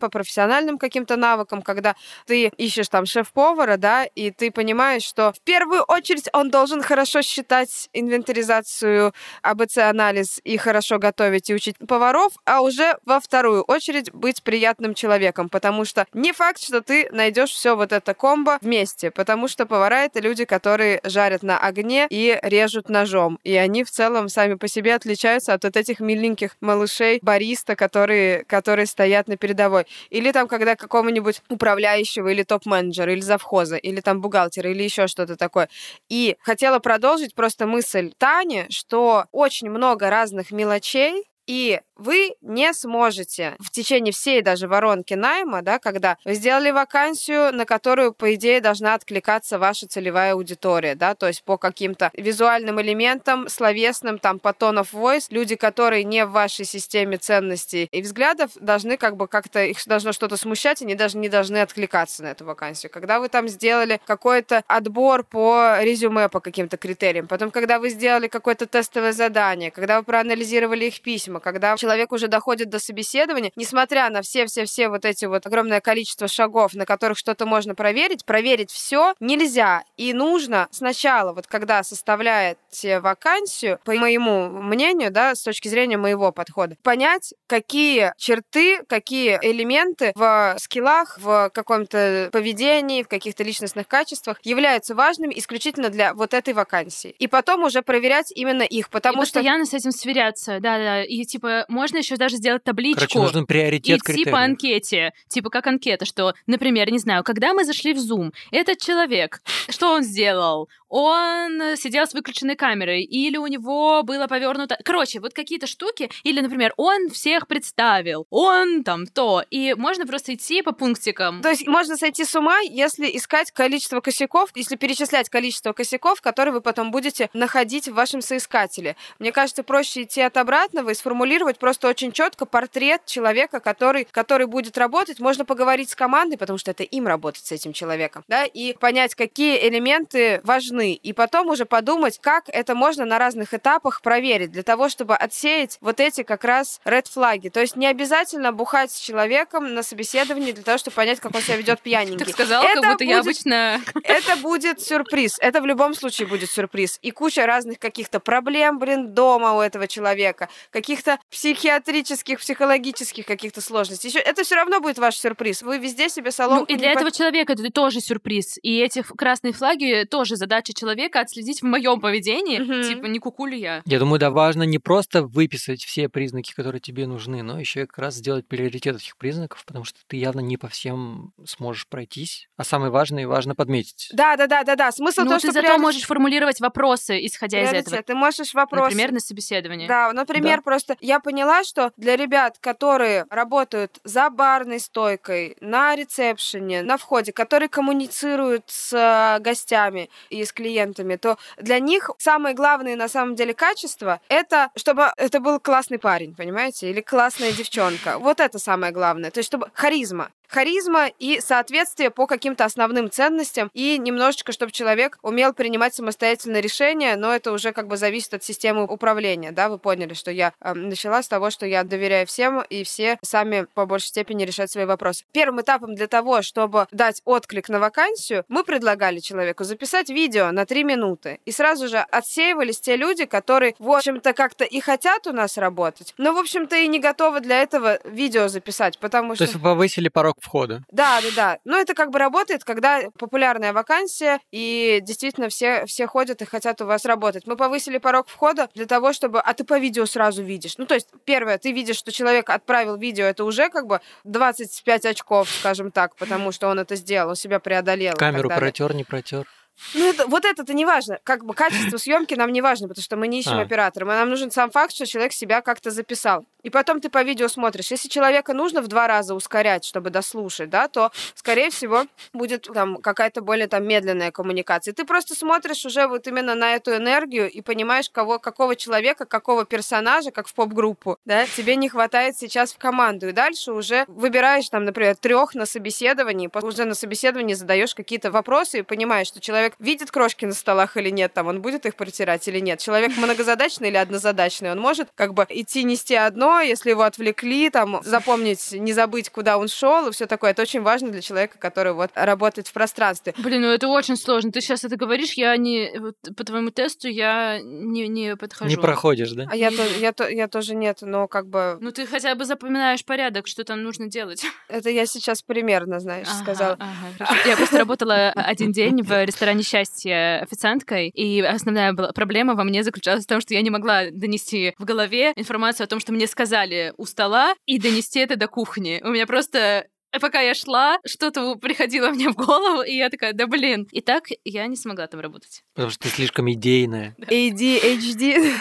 [0.00, 1.94] по профессиональным каким-то навыкам, когда
[2.26, 7.22] ты ищешь там шеф-повара, да, и ты понимаешь, что в первую очередь он должен хорошо
[7.22, 9.12] считать инвентаризацию,
[9.42, 15.48] АБЦ-анализ и хорошо готовить и учить поваров, а уже во вторую очередь быть приятным человеком,
[15.48, 20.04] потому что не факт, что ты найдешь все вот это комбо вместе, потому что повара
[20.04, 24.68] это люди, которые жарят на огне и режут ножом, и они в целом сами по
[24.68, 29.86] себе отличаются от вот этих миленьких малышей бариста, которые, которые стоят на передовой.
[30.10, 35.36] Или там, когда какого-нибудь управляющего или топ-менеджера, или завхоза, или там бухгалтера, или еще что-то
[35.36, 35.68] такое.
[36.08, 43.56] И хотела продолжить просто мысль Тани, что очень много разных мелочей, и вы не сможете
[43.58, 48.60] в течение всей даже воронки найма, да, когда вы сделали вакансию, на которую, по идее,
[48.60, 54.48] должна откликаться ваша целевая аудитория, да, то есть по каким-то визуальным элементам, словесным, там, по
[54.48, 59.28] tone of voice, люди, которые не в вашей системе ценностей и взглядов, должны как бы
[59.28, 62.90] как-то, их должно что-то смущать, и они даже не должны откликаться на эту вакансию.
[62.90, 68.28] Когда вы там сделали какой-то отбор по резюме по каким-то критериям, потом, когда вы сделали
[68.28, 74.10] какое-то тестовое задание, когда вы проанализировали их письма, когда человек уже доходит до собеседования, несмотря
[74.10, 79.14] на все-все-все вот эти вот огромное количество шагов, на которых что-то можно проверить, проверить все
[79.20, 79.84] нельзя.
[79.96, 86.32] И нужно сначала, вот когда составляете вакансию, по моему мнению, да, с точки зрения моего
[86.32, 94.38] подхода, понять, какие черты, какие элементы в скиллах, в каком-то поведении, в каких-то личностных качествах
[94.42, 97.14] являются важными исключительно для вот этой вакансии.
[97.20, 99.34] И потом уже проверять именно их, потому и что...
[99.34, 101.04] постоянно с этим сверяться, да-да.
[101.04, 103.00] И типа можно еще даже сделать табличку.
[103.00, 104.34] Короче, нужен приоритет идти по критериев.
[104.34, 105.12] анкете.
[105.28, 109.92] Типа как анкета, что, например, не знаю, когда мы зашли в Zoom, этот человек, что
[109.92, 110.68] он сделал?
[110.88, 114.78] Он сидел с выключенной камерой, или у него было повернуто...
[114.84, 120.34] Короче, вот какие-то штуки, или, например, он всех представил, он там то, и можно просто
[120.34, 121.42] идти по пунктикам.
[121.42, 126.54] То есть можно сойти с ума, если искать количество косяков, если перечислять количество косяков, которые
[126.54, 128.96] вы потом будете находить в вашем соискателе.
[129.18, 134.46] Мне кажется, проще идти от обратного и сформулировать просто очень четко портрет человека, который, который
[134.46, 135.20] будет работать.
[135.20, 139.14] Можно поговорить с командой, потому что это им работать с этим человеком, да, и понять,
[139.14, 144.62] какие элементы важны, и потом уже подумать, как это можно на разных этапах проверить, для
[144.62, 147.48] того, чтобы отсеять вот эти как раз red флаги.
[147.48, 151.40] То есть не обязательно бухать с человеком на собеседовании для того, чтобы понять, как он
[151.42, 152.24] себя ведет пьяненький.
[152.26, 153.80] Так сказала, Это как будто я будет- обычно...
[154.04, 155.36] Это будет сюрприз.
[155.40, 156.98] Это в любом случае будет сюрприз.
[157.02, 164.08] И куча разных каких-то проблем, блин, дома у этого человека, каких-то психиатрических, психологических каких-то сложностей.
[164.10, 165.62] Еще это все равно будет ваш сюрприз.
[165.62, 168.58] Вы везде себе Ну, соломку и для по- этого человека это тоже сюрприз.
[168.62, 172.58] И эти красные флаги тоже задача человека отследить в моем поведении.
[172.58, 172.82] Мгм.
[172.82, 173.82] Типа, не кукулю я.
[173.84, 177.98] Я думаю, да, важно не просто выписать все признаки, которые тебе нужны, но еще как
[177.98, 182.48] раз сделать приоритет этих признаков, потому что ты явно не по всем сможешь пройтись.
[182.56, 184.08] А самое важное, важно подметить.
[184.12, 184.92] Да, да, да, да, да.
[184.92, 187.92] Смысл ну, то, ты что зато приоритет- можешь формулировать вопросы, исходя из приоритет.
[187.92, 188.02] этого.
[188.02, 188.84] Ты можешь вопрос.
[188.84, 189.86] Например, на собеседовании.
[189.86, 196.82] Да, например, просто я поняла, что для ребят, которые работают за барной стойкой, на ресепшене,
[196.82, 202.96] на входе, которые коммуницируют с э, гостями и с клиентами, то для них самые главные
[202.96, 208.18] на самом деле качества это чтобы это был классный парень, понимаете, или классная девчонка.
[208.18, 209.30] Вот это самое главное.
[209.30, 210.30] То есть чтобы харизма.
[210.48, 217.16] Харизма и соответствие по каким-то основным ценностям, и немножечко, чтобы человек умел принимать самостоятельно решения,
[217.16, 220.74] но это уже как бы зависит от системы управления, да, вы поняли, что я э,
[220.74, 224.84] начала с того, что я доверяю всем, и все сами по большей степени решать свои
[224.84, 225.24] вопросы.
[225.32, 230.66] Первым этапом для того, чтобы дать отклик на вакансию, мы предлагали человеку записать видео на
[230.66, 235.32] три минуты, и сразу же отсеивались те люди, которые, в общем-то, как-то и хотят у
[235.32, 239.44] нас работать, но, в общем-то, и не готовы для этого видео записать, потому То что...
[239.44, 240.82] есть вы повысили порог входа.
[240.90, 241.58] Да, да, да.
[241.64, 246.80] Но это как бы работает, когда популярная вакансия, и действительно все, все ходят и хотят
[246.80, 247.46] у вас работать.
[247.46, 249.40] Мы повысили порог входа для того, чтобы...
[249.40, 250.78] А ты по видео сразу видишь.
[250.78, 255.06] Ну, то есть, первое, ты видишь, что человек отправил видео, это уже как бы 25
[255.06, 258.14] очков, скажем так, потому что он это сделал, он себя преодолел.
[258.14, 259.46] Камеру протер, не протер.
[259.94, 261.18] Ну, это, вот это-то не важно.
[261.22, 263.62] Как бы качество съемки нам не важно, потому что мы не ищем А.
[263.62, 264.06] оператора.
[264.06, 266.44] Нам нужен сам факт, что человек себя как-то записал.
[266.62, 267.92] И потом ты по видео смотришь.
[267.92, 272.96] Если человека нужно в два раза ускорять, чтобы дослушать, да, то, скорее всего, будет там
[272.96, 274.92] какая-то более там медленная коммуникация.
[274.92, 279.26] И ты просто смотришь уже вот именно на эту энергию и понимаешь, кого, какого человека,
[279.26, 283.28] какого персонажа, как в поп-группу, да, тебе не хватает сейчас в команду.
[283.28, 288.80] И дальше уже выбираешь там, например, трех на собеседовании, уже на собеседовании задаешь какие-то вопросы
[288.80, 292.46] и понимаешь, что человек видит крошки на столах или нет, там он будет их протирать
[292.48, 292.80] или нет.
[292.80, 298.00] Человек многозадачный или однозадачный, он может как бы идти нести одно, если его отвлекли, там
[298.04, 300.50] запомнить, не забыть, куда он шел и все такое.
[300.52, 303.34] Это очень важно для человека, который вот работает в пространстве.
[303.38, 304.52] Блин, ну это очень сложно.
[304.52, 305.92] Ты сейчас это говоришь, я не...
[305.98, 308.70] вот по твоему тесту я не, не подхожу.
[308.70, 309.46] Не проходишь, да?
[309.50, 312.44] А я, то, я, то, я тоже нет, но как бы Ну ты хотя бы
[312.44, 314.44] запоминаешь порядок, что там нужно делать.
[314.68, 316.72] это я сейчас примерно, знаешь, Ага, сказала.
[316.78, 317.48] ага, хорошо.
[317.48, 322.82] Я просто работала один день в ресторане счастья официанткой, и основная была проблема во мне
[322.82, 326.26] заключалась в том, что я не могла донести в голове информацию о том, что мне
[326.26, 329.00] сказали у стола, и донести это до кухни.
[329.04, 329.86] У меня просто
[330.20, 333.86] Пока я шла, что-то приходило мне в голову, и я такая, да блин.
[333.92, 335.62] И так я не смогла там работать.
[335.74, 337.14] Потому что ты слишком идейная.
[337.18, 338.54] ADHD.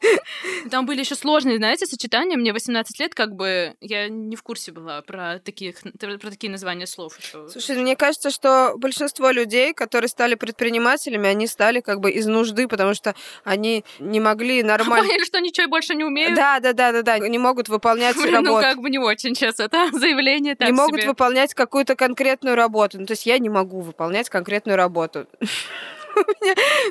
[0.70, 2.36] Там были еще сложные, знаете, сочетания.
[2.36, 6.86] Мне 18 лет, как бы я не в курсе была про таких, про такие названия
[6.86, 7.48] слов еще.
[7.48, 12.68] Слушай, мне кажется, что большинство людей, которые стали предпринимателями, они стали как бы из нужды,
[12.68, 15.06] потому что они не могли нормально...
[15.08, 16.34] Поняли, что ничего больше не умеют.
[16.34, 18.52] Да, да, да, да, да, не могут выполнять Блин, работу.
[18.54, 21.08] ну как бы не очень сейчас это заявление так не могут себе.
[21.08, 23.00] выполнять какую-то конкретную работу.
[23.00, 25.26] Ну, то есть я не могу выполнять конкретную работу.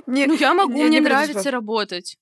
[0.06, 2.18] Ну я могу, мне нравится работать.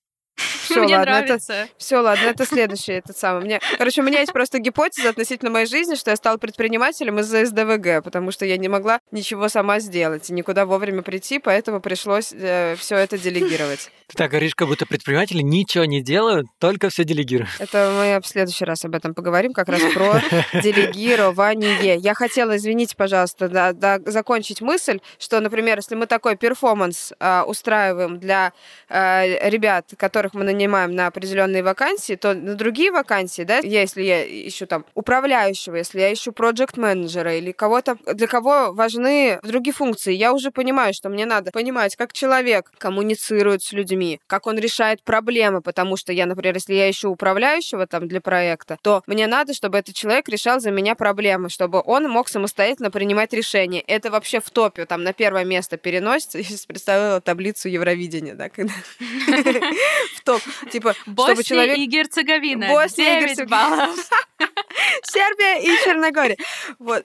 [0.66, 1.68] Всё, Мне ладно, это- нравится.
[1.78, 3.44] Все, ладно, это следующий этот самый.
[3.44, 7.46] Мне, короче, у меня есть просто гипотеза относительно моей жизни, что я стала предпринимателем из-за
[7.46, 12.26] СДВГ, потому что я не могла ничего сама сделать и никуда вовремя прийти, поэтому пришлось
[12.26, 13.90] все это делегировать.
[14.08, 17.50] Ты так говоришь, как будто предприниматели ничего не делают, только все делегируют.
[17.58, 20.20] Это мы в следующий раз об этом поговорим, как раз про
[20.62, 21.96] делегирование.
[21.96, 27.44] Я хотела, извините, пожалуйста, да, да, закончить мысль, что, например, если мы такой перформанс а,
[27.46, 28.52] устраиваем для
[28.88, 34.24] а, ребят, которых мы нанимаем на определенные вакансии, то на другие вакансии, да, если я
[34.48, 40.14] ищу там управляющего, если я ищу проект менеджера или кого-то, для кого важны другие функции,
[40.14, 45.02] я уже понимаю, что мне надо понимать, как человек коммуницирует с людьми, как он решает
[45.02, 49.52] проблемы, потому что я, например, если я ищу управляющего там для проекта, то мне надо,
[49.52, 53.80] чтобы этот человек решал за меня проблемы, чтобы он мог самостоятельно принимать решения.
[53.80, 56.38] Это вообще в топе, там на первое место переносится.
[56.38, 58.48] Я сейчас представила таблицу Евровидения, да,
[60.16, 60.40] в топ.
[60.70, 61.78] Типа, чтобы человек...
[61.78, 62.68] и Герцеговина.
[62.68, 63.96] Босния и 9 Герцег- баллов.
[65.04, 66.36] Сербия и Черногория.
[66.78, 67.04] Вот.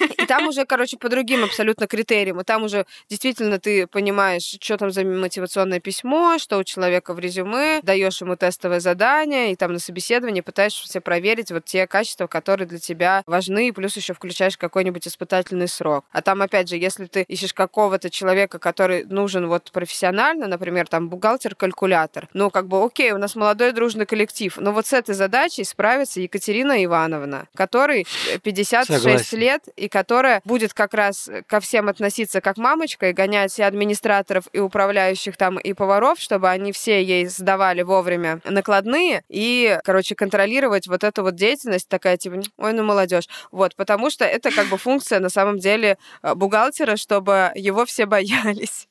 [0.00, 2.40] И там уже, короче, по другим абсолютно критериям.
[2.40, 7.18] И там уже действительно ты понимаешь, что там за мотивационное письмо, что у человека в
[7.18, 12.66] резюме, даешь ему тестовое задание, и там на собеседовании пытаешься проверить вот те качества, которые
[12.66, 16.04] для тебя важны, и плюс еще включаешь какой-нибудь испытательный срок.
[16.12, 21.08] А там, опять же, если ты ищешь какого-то человека, который нужен вот профессионально, например, там
[21.08, 25.64] бухгалтер-калькулятор, ну, как бы, окей, у нас молодой дружный коллектив, но вот с этой задачей
[25.64, 28.06] справится Екатерина Ивановна, которой
[28.42, 29.38] 56 Согласен.
[29.38, 34.44] лет, и которая будет как раз ко всем относиться как мамочка и гонять и администраторов,
[34.52, 40.86] и управляющих там, и поваров, чтобы они все ей сдавали вовремя накладные, и, короче, контролировать
[40.86, 43.28] вот эту вот деятельность такая, типа, ой, ну молодежь.
[43.50, 48.06] Вот, потому что это как бы функция на самом деле э, бухгалтера, чтобы его все
[48.14, 48.88] боялись.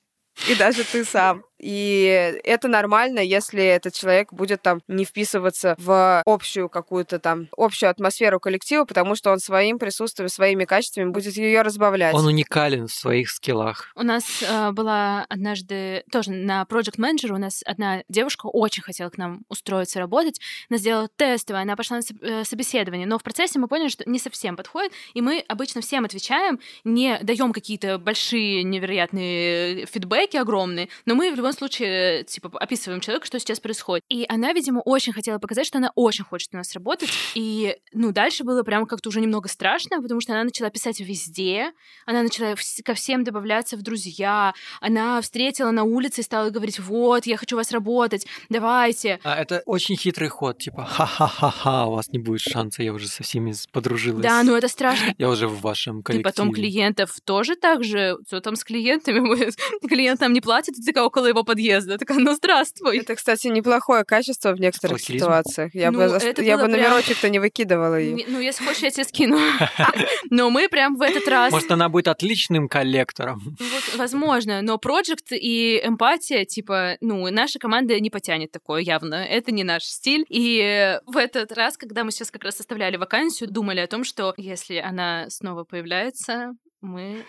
[0.49, 1.43] И даже ты сам.
[1.63, 7.89] И это нормально, если этот человек будет там не вписываться в общую какую-то там общую
[7.89, 12.13] атмосферу коллектива, потому что он своим присутствием, своими качествами будет ее разбавлять.
[12.13, 13.93] Он уникален в своих скиллах.
[13.95, 19.09] У нас э, была однажды тоже на Project Manager у нас одна девушка очень хотела
[19.09, 20.41] к нам устроиться работать.
[20.69, 24.19] Она сделала тестовое, она пошла на э, собеседование, но в процессе мы поняли, что не
[24.19, 31.15] совсем подходит, и мы обычно всем отвечаем, не даем какие-то большие невероятные фидбэки огромные, но
[31.15, 34.03] мы в любом случае типа описываем человека, что сейчас происходит.
[34.09, 38.11] И она, видимо, очень хотела показать, что она очень хочет у нас работать, и ну
[38.11, 41.71] дальше было прямо как-то уже немного страшно, потому что она начала писать везде,
[42.05, 47.25] она начала ко всем добавляться в друзья, она встретила на улице и стала говорить, вот,
[47.25, 49.19] я хочу у вас работать, давайте.
[49.23, 53.23] А это очень хитрый ход, типа, ха-ха-ха-ха, у вас не будет шанса, я уже со
[53.23, 54.23] всеми подружилась.
[54.23, 55.13] Да, ну это страшно.
[55.17, 56.21] Я уже в вашем коллективе.
[56.21, 59.51] И потом клиентов тоже так же, что там с клиентами,
[59.87, 62.99] клиент нам не платит, ты такая около его подъезда, такая, ну здравствуй.
[62.99, 65.25] Это, кстати, неплохое качество в некоторых Плохилизм.
[65.25, 65.71] ситуациях.
[65.73, 68.25] Я ну, бы, я бы номерочек-то не выкидывала ее.
[68.27, 69.39] Ну, если хочешь, я тебе скину.
[70.29, 71.51] Но мы прям в этот раз...
[71.51, 73.57] Может, она будет отличным коллектором.
[73.95, 79.15] Возможно, но проект и эмпатия, типа, ну, наша команда не потянет такое явно.
[79.15, 80.25] Это не наш стиль.
[80.29, 84.33] И в этот раз, когда мы сейчас как раз составляли вакансию, думали о том, что
[84.37, 87.23] если она снова появляется, мы...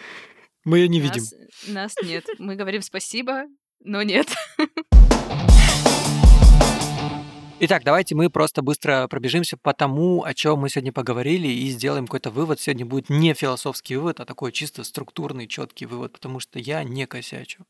[0.64, 1.74] Мы ее не нас, видим.
[1.74, 2.24] Нас нет.
[2.38, 3.44] Мы говорим спасибо,
[3.85, 4.35] но нет.
[7.61, 12.07] Итак, давайте мы просто быстро пробежимся по тому, о чем мы сегодня поговорили, и сделаем
[12.07, 12.61] какой-то вывод.
[12.61, 17.07] Сегодня будет не философский вывод, а такой чисто структурный, четкий вывод, потому что я не
[17.07, 17.64] косячу.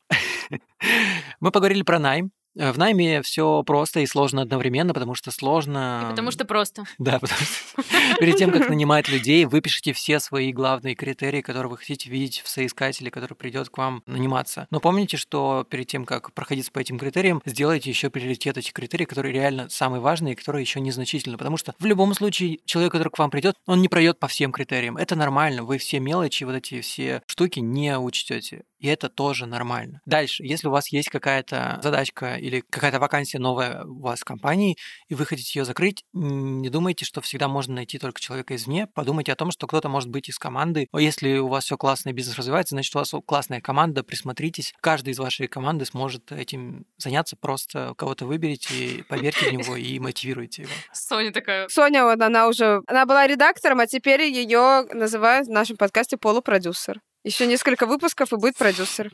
[1.39, 6.03] Мы поговорили про найм, в найме все просто и сложно одновременно, потому что сложно...
[6.05, 6.83] И потому что просто.
[6.97, 7.83] Да, потому что
[8.19, 12.41] перед тем, как нанимать людей, вы пишете все свои главные критерии, которые вы хотите видеть
[12.43, 14.67] в соискателе, который придет к вам наниматься.
[14.71, 19.05] Но помните, что перед тем, как проходить по этим критериям, сделайте еще приоритет этих критерий,
[19.05, 21.37] которые реально самые важные и которые еще незначительны.
[21.37, 24.51] Потому что в любом случае человек, который к вам придет, он не пройдет по всем
[24.51, 24.97] критериям.
[24.97, 25.63] Это нормально.
[25.63, 28.63] Вы все мелочи, вот эти все штуки не учтете.
[28.85, 29.99] И это тоже нормально.
[30.05, 34.77] Дальше, если у вас есть какая-то задачка или какая-то вакансия новая у вас в компании,
[35.07, 38.85] и вы хотите ее закрыть, не думайте, что всегда можно найти только человека извне.
[38.85, 40.87] Подумайте о том, что кто-то может быть из команды.
[40.93, 44.71] Если у вас все классно и бизнес развивается, значит, у вас классная команда, присмотритесь.
[44.81, 47.35] Каждый из вашей команды сможет этим заняться.
[47.35, 50.71] Просто кого-то выберите, поверьте в него и мотивируйте его.
[50.93, 51.67] Соня такая...
[51.69, 52.83] Соня, вот она уже...
[52.85, 57.01] Она была редактором, а теперь ее называют в нашем подкасте полупродюсер.
[57.25, 59.09] Еще несколько выпусков и будет продюсер.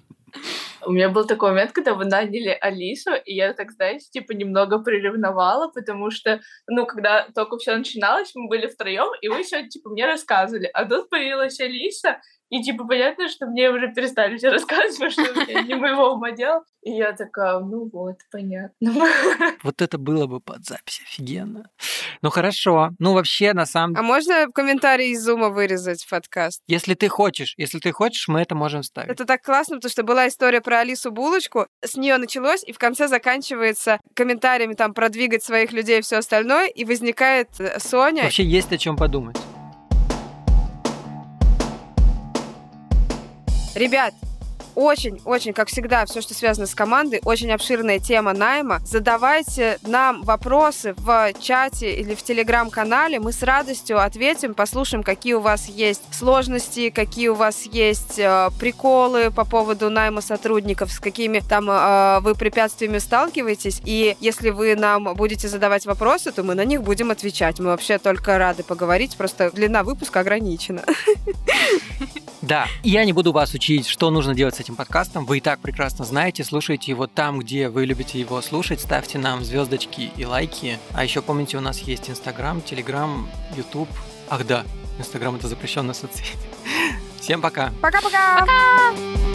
[0.86, 4.80] У меня был такой момент, когда вы наняли Алису, и я, так знаете, типа немного
[4.80, 9.92] приревновала, потому что, ну, когда только все начиналось, мы были втроем, и вы все, типа,
[9.92, 10.70] мне рассказывали.
[10.74, 12.20] А тут появилась Алиса,
[12.52, 16.66] и, типа, понятно, что мне уже перестали все рассказывать, что это не моего ума дело.
[16.82, 18.74] И я такая, ну вот, понятно.
[19.64, 21.70] Вот это было бы под запись офигенно.
[22.22, 22.90] Ну хорошо.
[23.00, 26.62] Ну вообще, на самом А можно комментарий из Зума вырезать в подкаст?
[26.68, 29.12] Если ты хочешь, если ты хочешь, мы это можем вставить.
[29.12, 31.68] Это так классно, потому что была история про Алису Булочку.
[31.82, 36.68] С нее началось, и в конце заканчивается комментариями там продвигать своих людей и все остальное,
[36.68, 38.24] и возникает э, Соня.
[38.24, 39.38] Вообще есть о чем подумать.
[43.74, 44.14] Ребят,
[44.76, 48.80] очень-очень, как всегда, все, что связано с командой, очень обширная тема найма.
[48.86, 53.20] Задавайте нам вопросы в чате или в телеграм-канале.
[53.20, 58.50] Мы с радостью ответим, послушаем, какие у вас есть сложности, какие у вас есть э,
[58.60, 63.82] приколы по поводу найма сотрудников, с какими там э, вы препятствиями сталкиваетесь.
[63.86, 67.60] И если вы нам будете задавать вопросы, то мы на них будем отвечать.
[67.60, 70.84] Мы вообще только рады поговорить, просто длина выпуска ограничена.
[72.42, 75.26] Да, я не буду вас учить, что нужно делать этим подкастом.
[75.26, 76.44] Вы и так прекрасно знаете.
[76.44, 78.80] Слушайте его там, где вы любите его слушать.
[78.80, 80.80] Ставьте нам звездочки и лайки.
[80.94, 83.90] А еще помните, у нас есть Инстаграм, Телеграм, Ютуб.
[84.30, 84.64] Ах да,
[84.98, 86.38] Инстаграм это запрещенная соцсеть.
[87.20, 87.72] Всем пока.
[87.82, 88.40] Пока-пока.
[88.40, 88.46] Пока.
[88.46, 88.96] -пока.
[88.96, 89.31] пока.